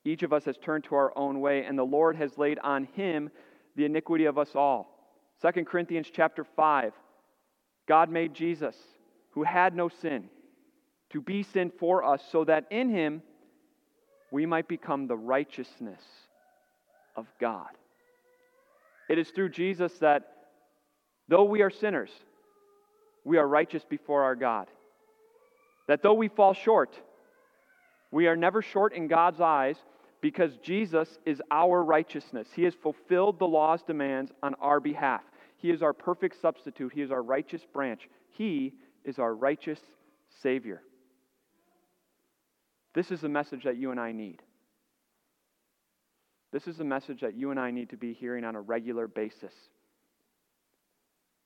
Each 0.06 0.24
of 0.24 0.34
us 0.34 0.46
has 0.46 0.58
turned 0.58 0.84
to 0.86 0.96
our 0.96 1.18
own 1.18 1.40
way, 1.40 1.64
and 1.64 1.80
the 1.80 1.84
Lord 1.84 2.18
has 2.18 2.38
laid 2.38 2.60
on 2.60 2.86
him 2.94 3.30
the 3.76 3.86
iniquity 3.86 4.26
of 4.26 4.38
us 4.38 4.50
all. 4.56 4.90
2 5.42 5.64
Corinthians 5.66 6.08
chapter 6.12 6.44
5 6.44 6.94
God 7.88 8.10
made 8.10 8.34
Jesus, 8.34 8.76
who 9.32 9.44
had 9.44 9.76
no 9.76 9.90
sin, 9.90 10.30
to 11.10 11.22
be 11.22 11.44
sin 11.44 11.72
for 11.80 12.04
us, 12.04 12.22
so 12.32 12.44
that 12.46 12.66
in 12.70 12.90
him 12.90 13.22
we 14.32 14.46
might 14.46 14.68
become 14.68 15.08
the 15.08 15.18
righteousness 15.18 16.02
of 17.16 17.28
God. 17.40 17.70
It 19.10 19.18
is 19.18 19.30
through 19.30 19.50
Jesus 19.50 19.94
that, 20.00 20.24
though 21.28 21.44
we 21.44 21.62
are 21.62 21.70
sinners, 21.70 22.12
we 23.24 23.38
are 23.38 23.48
righteous 23.48 23.84
before 23.88 24.24
our 24.24 24.36
God. 24.36 24.68
That 25.88 26.02
though 26.02 26.14
we 26.14 26.28
fall 26.30 26.54
short, 26.54 26.96
we 28.12 28.28
are 28.28 28.36
never 28.36 28.62
short 28.62 28.94
in 28.94 29.08
God's 29.08 29.42
eyes 29.42 29.78
because 30.22 30.56
Jesus 30.58 31.20
is 31.26 31.42
our 31.52 31.84
righteousness. 31.84 32.48
He 32.56 32.64
has 32.64 32.74
fulfilled 32.74 33.40
the 33.40 33.48
law's 33.48 33.84
demands 33.84 34.32
on 34.42 34.56
our 34.56 34.80
behalf. 34.80 35.22
He 35.58 35.70
is 35.70 35.82
our 35.82 35.94
perfect 35.94 36.40
substitute. 36.42 36.94
He 36.94 37.02
is 37.02 37.12
our 37.12 37.22
righteous 37.22 37.62
branch. 37.74 38.08
He 38.30 38.74
is 39.04 39.20
our 39.20 39.36
righteous 39.36 39.80
Savior. 40.42 40.82
This 42.94 43.12
is 43.12 43.22
the 43.22 43.30
message 43.30 43.64
that 43.64 43.78
you 43.78 43.92
and 43.92 44.00
I 44.00 44.12
need. 44.12 44.42
This 46.54 46.68
is 46.68 46.80
a 46.80 46.84
message 46.84 47.22
that 47.22 47.36
you 47.36 47.50
and 47.50 47.60
I 47.60 47.72
need 47.72 47.90
to 47.90 47.98
be 47.98 48.14
hearing 48.14 48.46
on 48.46 48.56
a 48.56 48.62
regular 48.62 49.08
basis. 49.08 49.54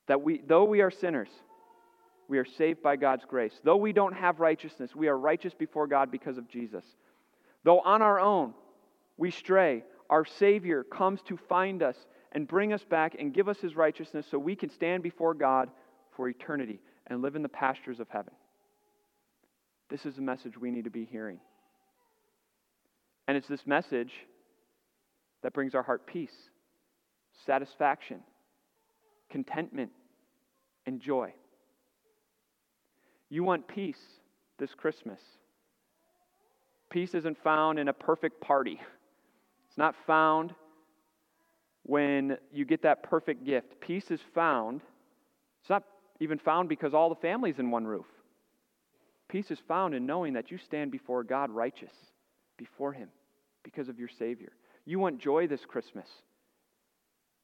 That 0.07 0.21
we, 0.21 0.41
though 0.45 0.65
we 0.65 0.81
are 0.81 0.91
sinners, 0.91 1.29
we 2.27 2.37
are 2.39 2.45
saved 2.45 2.83
by 2.83 2.97
God's 2.97 3.23
grace. 3.23 3.53
Though 3.63 3.77
we 3.77 3.93
don't 3.93 4.13
have 4.13 4.41
righteousness, 4.41 4.93
we 4.93 5.07
are 5.07 5.17
righteous 5.17 5.53
before 5.53 5.87
God 5.87 6.11
because 6.11 6.37
of 6.37 6.49
Jesus. 6.49 6.83
Though 7.63 7.79
on 7.79 8.01
our 8.01 8.19
own 8.19 8.53
we 9.15 9.31
stray, 9.31 9.85
our 10.09 10.25
Savior 10.25 10.83
comes 10.83 11.21
to 11.23 11.37
find 11.37 11.81
us 11.81 11.95
and 12.33 12.45
bring 12.45 12.73
us 12.73 12.83
back 12.83 13.15
and 13.17 13.33
give 13.33 13.47
us 13.47 13.59
his 13.59 13.77
righteousness 13.77 14.25
so 14.29 14.37
we 14.37 14.57
can 14.57 14.69
stand 14.69 15.03
before 15.03 15.33
God 15.33 15.69
for 16.17 16.27
eternity 16.27 16.81
and 17.07 17.21
live 17.21 17.37
in 17.37 17.43
the 17.43 17.49
pastures 17.49 18.01
of 18.01 18.09
heaven. 18.09 18.33
This 19.89 20.05
is 20.05 20.17
a 20.17 20.21
message 20.21 20.57
we 20.57 20.69
need 20.69 20.83
to 20.83 20.89
be 20.89 21.05
hearing. 21.05 21.39
And 23.25 23.37
it's 23.37 23.47
this 23.47 23.65
message 23.65 24.11
that 25.43 25.53
brings 25.53 25.75
our 25.75 25.83
heart 25.83 26.07
peace, 26.07 26.49
satisfaction, 27.45 28.19
contentment, 29.29 29.91
and 30.85 30.99
joy. 30.99 31.33
You 33.29 33.43
want 33.43 33.67
peace 33.67 33.99
this 34.57 34.73
Christmas. 34.73 35.19
Peace 36.89 37.13
isn't 37.13 37.37
found 37.43 37.79
in 37.79 37.89
a 37.89 37.93
perfect 37.93 38.39
party. 38.41 38.79
It's 39.67 39.77
not 39.77 39.95
found 40.05 40.53
when 41.83 42.37
you 42.51 42.65
get 42.65 42.83
that 42.83 43.03
perfect 43.03 43.45
gift. 43.45 43.79
Peace 43.81 44.09
is 44.11 44.19
found, 44.33 44.81
it's 45.61 45.69
not 45.69 45.83
even 46.19 46.39
found 46.39 46.69
because 46.69 46.93
all 46.93 47.09
the 47.09 47.15
family's 47.15 47.59
in 47.59 47.71
one 47.71 47.85
roof. 47.85 48.05
Peace 49.29 49.51
is 49.51 49.59
found 49.67 49.93
in 49.93 50.05
knowing 50.05 50.33
that 50.33 50.51
you 50.51 50.57
stand 50.57 50.91
before 50.91 51.23
God 51.23 51.49
righteous, 51.49 51.91
before 52.57 52.93
Him, 52.93 53.09
because 53.63 53.89
of 53.89 53.99
your 53.99 54.09
Savior. 54.17 54.53
You 54.87 54.99
want 54.99 55.19
joy 55.19 55.47
this 55.47 55.65
Christmas. 55.65 56.07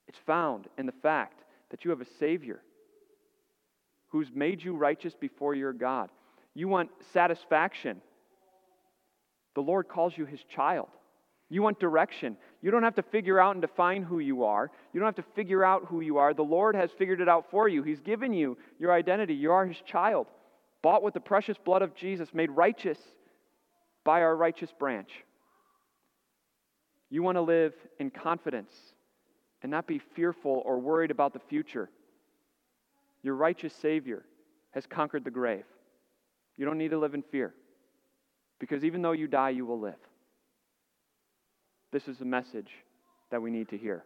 It's 0.07 0.17
found 0.25 0.67
in 0.77 0.85
the 0.85 0.93
fact 0.93 1.43
that 1.71 1.83
you 1.83 1.91
have 1.91 1.99
a 1.99 2.07
Savior 2.17 2.61
who's 4.07 4.29
made 4.33 4.63
you 4.63 4.77
righteous 4.77 5.13
before 5.19 5.53
your 5.53 5.73
God. 5.73 6.09
You 6.53 6.69
want 6.69 6.89
satisfaction. 7.11 8.01
The 9.55 9.61
Lord 9.61 9.89
calls 9.89 10.13
you 10.17 10.25
His 10.25 10.39
child. 10.55 10.87
You 11.49 11.61
want 11.61 11.81
direction. 11.81 12.37
You 12.61 12.71
don't 12.71 12.83
have 12.83 12.95
to 12.95 13.03
figure 13.03 13.41
out 13.41 13.55
and 13.55 13.61
define 13.61 14.03
who 14.03 14.19
you 14.19 14.45
are. 14.45 14.71
You 14.93 15.01
don't 15.01 15.07
have 15.07 15.25
to 15.25 15.31
figure 15.35 15.65
out 15.65 15.85
who 15.87 15.99
you 15.99 16.19
are. 16.19 16.33
The 16.33 16.43
Lord 16.43 16.75
has 16.75 16.91
figured 16.97 17.19
it 17.19 17.27
out 17.27 17.51
for 17.51 17.67
you. 17.67 17.83
He's 17.83 17.99
given 17.99 18.31
you 18.31 18.57
your 18.79 18.93
identity. 18.93 19.33
You 19.33 19.51
are 19.51 19.65
His 19.65 19.81
child, 19.85 20.27
bought 20.81 21.03
with 21.03 21.13
the 21.13 21.19
precious 21.19 21.57
blood 21.57 21.81
of 21.81 21.93
Jesus, 21.93 22.29
made 22.33 22.51
righteous 22.51 22.99
by 24.05 24.21
our 24.21 24.35
righteous 24.35 24.69
branch. 24.79 25.09
You 27.13 27.21
want 27.21 27.35
to 27.35 27.41
live 27.41 27.75
in 27.99 28.09
confidence 28.09 28.73
and 29.61 29.69
not 29.69 29.85
be 29.85 29.99
fearful 29.99 30.63
or 30.65 30.79
worried 30.79 31.11
about 31.11 31.31
the 31.31 31.39
future. 31.47 31.91
Your 33.21 33.35
righteous 33.35 33.71
Savior 33.71 34.25
has 34.71 34.87
conquered 34.87 35.23
the 35.23 35.29
grave. 35.29 35.65
You 36.57 36.65
don't 36.65 36.79
need 36.79 36.89
to 36.89 36.97
live 36.97 37.13
in 37.13 37.21
fear 37.21 37.53
because 38.59 38.83
even 38.83 39.03
though 39.03 39.11
you 39.11 39.27
die, 39.27 39.51
you 39.51 39.63
will 39.63 39.79
live. 39.79 39.99
This 41.91 42.07
is 42.07 42.17
the 42.17 42.25
message 42.25 42.71
that 43.29 43.39
we 43.39 43.51
need 43.51 43.69
to 43.69 43.77
hear. 43.77 44.03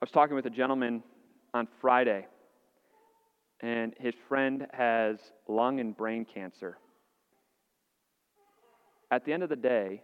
I 0.00 0.04
was 0.06 0.10
talking 0.10 0.34
with 0.34 0.46
a 0.46 0.50
gentleman 0.50 1.02
on 1.52 1.68
Friday, 1.78 2.26
and 3.60 3.92
his 4.00 4.14
friend 4.30 4.66
has 4.72 5.18
lung 5.46 5.78
and 5.78 5.94
brain 5.94 6.24
cancer. 6.24 6.78
At 9.10 9.26
the 9.26 9.34
end 9.34 9.42
of 9.42 9.50
the 9.50 9.56
day, 9.56 10.00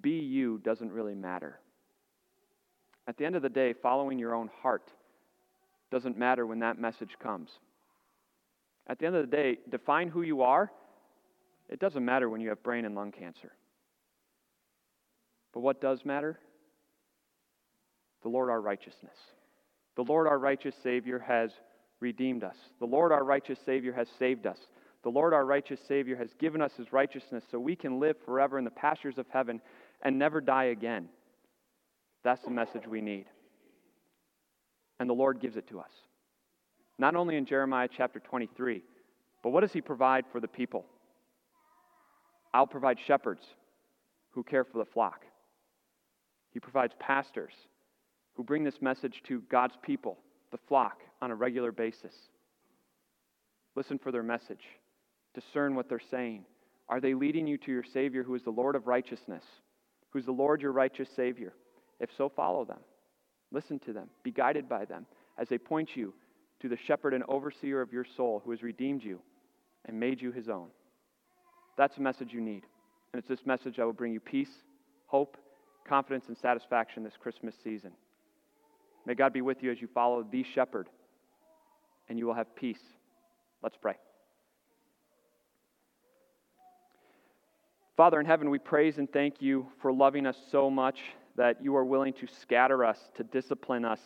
be 0.00 0.10
you 0.10 0.58
doesn't 0.64 0.90
really 0.90 1.14
matter. 1.14 1.58
At 3.06 3.16
the 3.16 3.24
end 3.24 3.36
of 3.36 3.42
the 3.42 3.48
day, 3.48 3.72
following 3.72 4.18
your 4.18 4.34
own 4.34 4.48
heart 4.62 4.90
doesn't 5.90 6.16
matter 6.16 6.46
when 6.46 6.60
that 6.60 6.80
message 6.80 7.16
comes. 7.22 7.50
At 8.86 8.98
the 8.98 9.06
end 9.06 9.16
of 9.16 9.28
the 9.28 9.36
day, 9.36 9.58
define 9.68 10.08
who 10.08 10.22
you 10.22 10.42
are. 10.42 10.70
It 11.68 11.78
doesn't 11.78 12.04
matter 12.04 12.28
when 12.28 12.40
you 12.40 12.48
have 12.48 12.62
brain 12.62 12.84
and 12.84 12.94
lung 12.94 13.12
cancer. 13.12 13.52
But 15.52 15.60
what 15.60 15.80
does 15.80 16.04
matter? 16.04 16.38
The 18.22 18.28
Lord 18.28 18.50
our 18.50 18.60
righteousness. 18.60 19.16
The 19.96 20.02
Lord 20.02 20.26
our 20.26 20.38
righteous 20.38 20.74
Savior 20.82 21.18
has 21.18 21.50
redeemed 22.00 22.44
us. 22.44 22.56
The 22.78 22.86
Lord 22.86 23.12
our 23.12 23.24
righteous 23.24 23.58
Savior 23.64 23.92
has 23.92 24.08
saved 24.18 24.46
us. 24.46 24.58
The 25.02 25.10
Lord 25.10 25.34
our 25.34 25.44
righteous 25.44 25.80
Savior 25.86 26.16
has 26.16 26.30
given 26.38 26.62
us 26.62 26.72
his 26.76 26.92
righteousness 26.92 27.44
so 27.50 27.58
we 27.58 27.76
can 27.76 27.98
live 28.00 28.16
forever 28.24 28.58
in 28.58 28.64
the 28.64 28.70
pastures 28.70 29.18
of 29.18 29.26
heaven 29.28 29.60
and 30.02 30.18
never 30.18 30.40
die 30.40 30.64
again. 30.64 31.08
That's 32.24 32.42
the 32.42 32.50
message 32.50 32.86
we 32.86 33.00
need. 33.00 33.26
And 35.00 35.08
the 35.08 35.14
Lord 35.14 35.40
gives 35.40 35.56
it 35.56 35.68
to 35.68 35.80
us. 35.80 35.90
Not 36.98 37.16
only 37.16 37.36
in 37.36 37.46
Jeremiah 37.46 37.88
chapter 37.90 38.20
23, 38.20 38.82
but 39.42 39.50
what 39.50 39.60
does 39.60 39.72
he 39.72 39.80
provide 39.80 40.24
for 40.30 40.40
the 40.40 40.48
people? 40.48 40.84
I'll 42.54 42.66
provide 42.66 42.98
shepherds 43.06 43.42
who 44.30 44.42
care 44.42 44.64
for 44.64 44.78
the 44.78 44.84
flock. 44.84 45.24
He 46.50 46.60
provides 46.60 46.94
pastors 46.98 47.52
who 48.34 48.44
bring 48.44 48.62
this 48.62 48.80
message 48.82 49.22
to 49.24 49.42
God's 49.50 49.76
people, 49.82 50.18
the 50.50 50.58
flock, 50.68 51.00
on 51.20 51.30
a 51.30 51.34
regular 51.34 51.72
basis. 51.72 52.14
Listen 53.74 53.98
for 53.98 54.12
their 54.12 54.22
message, 54.22 54.64
discern 55.34 55.74
what 55.74 55.88
they're 55.88 56.00
saying. 56.10 56.44
Are 56.88 57.00
they 57.00 57.14
leading 57.14 57.46
you 57.46 57.56
to 57.58 57.72
your 57.72 57.84
Savior 57.84 58.22
who 58.22 58.34
is 58.34 58.42
the 58.42 58.50
Lord 58.50 58.76
of 58.76 58.86
righteousness, 58.86 59.44
who's 60.12 60.26
the 60.26 60.32
Lord 60.32 60.62
your 60.62 60.72
righteous 60.72 61.08
Savior? 61.14 61.54
If 62.00 62.10
so, 62.16 62.28
follow 62.28 62.64
them. 62.64 62.80
Listen 63.50 63.78
to 63.80 63.92
them. 63.92 64.08
Be 64.22 64.30
guided 64.30 64.68
by 64.68 64.84
them 64.84 65.06
as 65.38 65.48
they 65.48 65.58
point 65.58 65.90
you 65.94 66.14
to 66.60 66.68
the 66.68 66.76
shepherd 66.76 67.14
and 67.14 67.24
overseer 67.28 67.80
of 67.80 67.92
your 67.92 68.06
soul 68.16 68.42
who 68.44 68.50
has 68.50 68.62
redeemed 68.62 69.02
you 69.02 69.20
and 69.86 69.98
made 69.98 70.20
you 70.20 70.32
his 70.32 70.48
own. 70.48 70.68
That's 71.76 71.96
a 71.96 72.02
message 72.02 72.32
you 72.32 72.40
need. 72.40 72.64
And 73.12 73.18
it's 73.18 73.28
this 73.28 73.46
message 73.46 73.76
that 73.76 73.84
will 73.84 73.92
bring 73.92 74.12
you 74.12 74.20
peace, 74.20 74.62
hope, 75.06 75.36
confidence, 75.86 76.26
and 76.28 76.36
satisfaction 76.36 77.02
this 77.02 77.16
Christmas 77.20 77.54
season. 77.62 77.92
May 79.04 79.14
God 79.14 79.32
be 79.32 79.42
with 79.42 79.62
you 79.62 79.70
as 79.70 79.80
you 79.80 79.88
follow 79.92 80.22
the 80.22 80.44
shepherd, 80.54 80.88
and 82.08 82.18
you 82.18 82.26
will 82.26 82.34
have 82.34 82.54
peace. 82.54 82.82
Let's 83.62 83.76
pray. 83.76 83.96
Father 88.02 88.18
in 88.18 88.26
heaven, 88.26 88.50
we 88.50 88.58
praise 88.58 88.98
and 88.98 89.08
thank 89.12 89.40
you 89.40 89.64
for 89.80 89.92
loving 89.92 90.26
us 90.26 90.36
so 90.50 90.68
much 90.68 90.98
that 91.36 91.62
you 91.62 91.76
are 91.76 91.84
willing 91.84 92.12
to 92.12 92.26
scatter 92.26 92.84
us, 92.84 92.98
to 93.14 93.22
discipline 93.22 93.84
us, 93.84 94.00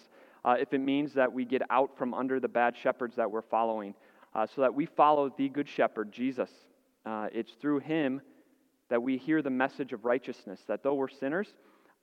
uh, 0.45 0.55
if 0.61 0.75
it 0.75 0.81
means 0.81 1.15
that 1.15 1.33
we 1.33 1.47
get 1.47 1.63
out 1.71 1.97
from 1.97 2.13
under 2.13 2.39
the 2.39 2.47
bad 2.47 2.77
shepherds 2.77 3.17
that 3.17 3.31
we're 3.31 3.41
following, 3.41 3.95
uh, 4.35 4.47
so 4.55 4.61
that 4.61 4.75
we 4.75 4.85
follow 4.85 5.35
the 5.39 5.49
good 5.49 5.67
shepherd, 5.67 6.13
Jesus. 6.13 6.51
Uh, 7.07 7.29
it's 7.33 7.53
through 7.53 7.79
him 7.79 8.21
that 8.91 9.03
we 9.03 9.17
hear 9.17 9.41
the 9.41 9.49
message 9.49 9.95
of 9.95 10.05
righteousness, 10.05 10.61
that 10.69 10.83
though 10.83 10.93
we're 10.93 11.09
sinners, 11.09 11.55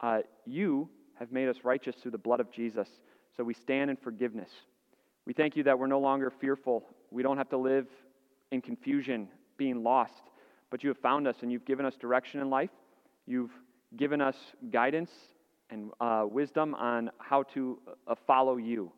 uh, 0.01 0.21
you 0.47 0.89
have 1.19 1.31
made 1.31 1.47
us 1.47 1.57
righteous 1.63 1.95
through 1.97 2.09
the 2.09 2.17
blood 2.17 2.39
of 2.39 2.51
Jesus. 2.51 2.87
So 3.37 3.43
we 3.43 3.53
stand 3.53 3.91
in 3.91 3.97
forgiveness. 3.97 4.49
We 5.27 5.33
thank 5.33 5.55
you 5.55 5.61
that 5.65 5.77
we're 5.77 5.85
no 5.85 5.99
longer 5.99 6.31
fearful. 6.31 6.87
We 7.11 7.21
don't 7.21 7.37
have 7.37 7.49
to 7.49 7.57
live 7.57 7.85
in 8.49 8.61
confusion, 8.61 9.27
being 9.57 9.83
lost, 9.83 10.23
but 10.73 10.83
you 10.83 10.89
have 10.89 10.97
found 10.97 11.27
us 11.27 11.35
and 11.43 11.51
you've 11.51 11.65
given 11.65 11.85
us 11.85 11.93
direction 11.97 12.41
in 12.41 12.49
life. 12.49 12.71
You've 13.27 13.51
given 13.95 14.21
us 14.21 14.35
guidance 14.71 15.11
and 15.69 15.91
uh, 16.01 16.25
wisdom 16.27 16.73
on 16.73 17.11
how 17.19 17.43
to 17.53 17.77
uh, 18.07 18.15
follow 18.25 18.57
you. 18.57 18.91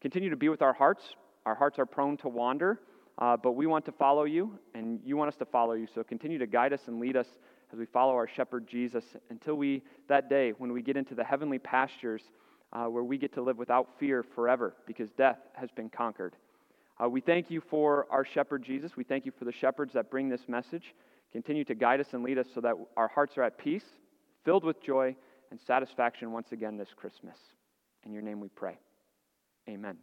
Continue 0.00 0.30
to 0.30 0.36
be 0.36 0.48
with 0.48 0.62
our 0.62 0.72
hearts. 0.72 1.02
Our 1.44 1.54
hearts 1.54 1.78
are 1.78 1.84
prone 1.84 2.16
to 2.18 2.30
wander, 2.30 2.80
uh, 3.18 3.36
but 3.36 3.52
we 3.52 3.66
want 3.66 3.84
to 3.84 3.92
follow 3.92 4.24
you, 4.24 4.58
and 4.74 5.00
you 5.04 5.18
want 5.18 5.28
us 5.28 5.36
to 5.36 5.44
follow 5.44 5.74
you. 5.74 5.86
So 5.94 6.02
continue 6.02 6.38
to 6.38 6.46
guide 6.46 6.72
us 6.72 6.80
and 6.86 6.98
lead 6.98 7.14
us 7.14 7.26
as 7.74 7.78
we 7.78 7.84
follow 7.84 8.14
our 8.14 8.26
shepherd 8.26 8.66
Jesus 8.66 9.04
until 9.28 9.56
we, 9.56 9.82
that 10.08 10.30
day, 10.30 10.54
when 10.56 10.72
we 10.72 10.80
get 10.80 10.96
into 10.96 11.14
the 11.14 11.24
heavenly 11.24 11.58
pastures 11.58 12.22
uh, 12.72 12.86
where 12.86 13.04
we 13.04 13.18
get 13.18 13.34
to 13.34 13.42
live 13.42 13.58
without 13.58 13.86
fear 14.00 14.24
forever 14.34 14.76
because 14.86 15.10
death 15.10 15.40
has 15.52 15.70
been 15.72 15.90
conquered. 15.90 16.36
Uh, 16.98 17.06
we 17.06 17.20
thank 17.20 17.50
you 17.50 17.60
for 17.68 18.06
our 18.10 18.24
shepherd 18.24 18.62
Jesus. 18.62 18.96
We 18.96 19.04
thank 19.04 19.26
you 19.26 19.32
for 19.38 19.44
the 19.44 19.52
shepherds 19.52 19.92
that 19.92 20.10
bring 20.10 20.30
this 20.30 20.48
message. 20.48 20.94
Continue 21.32 21.64
to 21.64 21.74
guide 21.74 22.00
us 22.00 22.06
and 22.12 22.22
lead 22.22 22.38
us 22.38 22.46
so 22.54 22.60
that 22.60 22.74
our 22.96 23.08
hearts 23.08 23.36
are 23.36 23.42
at 23.42 23.58
peace, 23.58 23.84
filled 24.44 24.64
with 24.64 24.82
joy 24.82 25.14
and 25.50 25.60
satisfaction 25.60 26.32
once 26.32 26.52
again 26.52 26.76
this 26.76 26.88
Christmas. 26.96 27.36
In 28.04 28.12
your 28.12 28.22
name 28.22 28.40
we 28.40 28.48
pray. 28.48 28.78
Amen. 29.68 29.98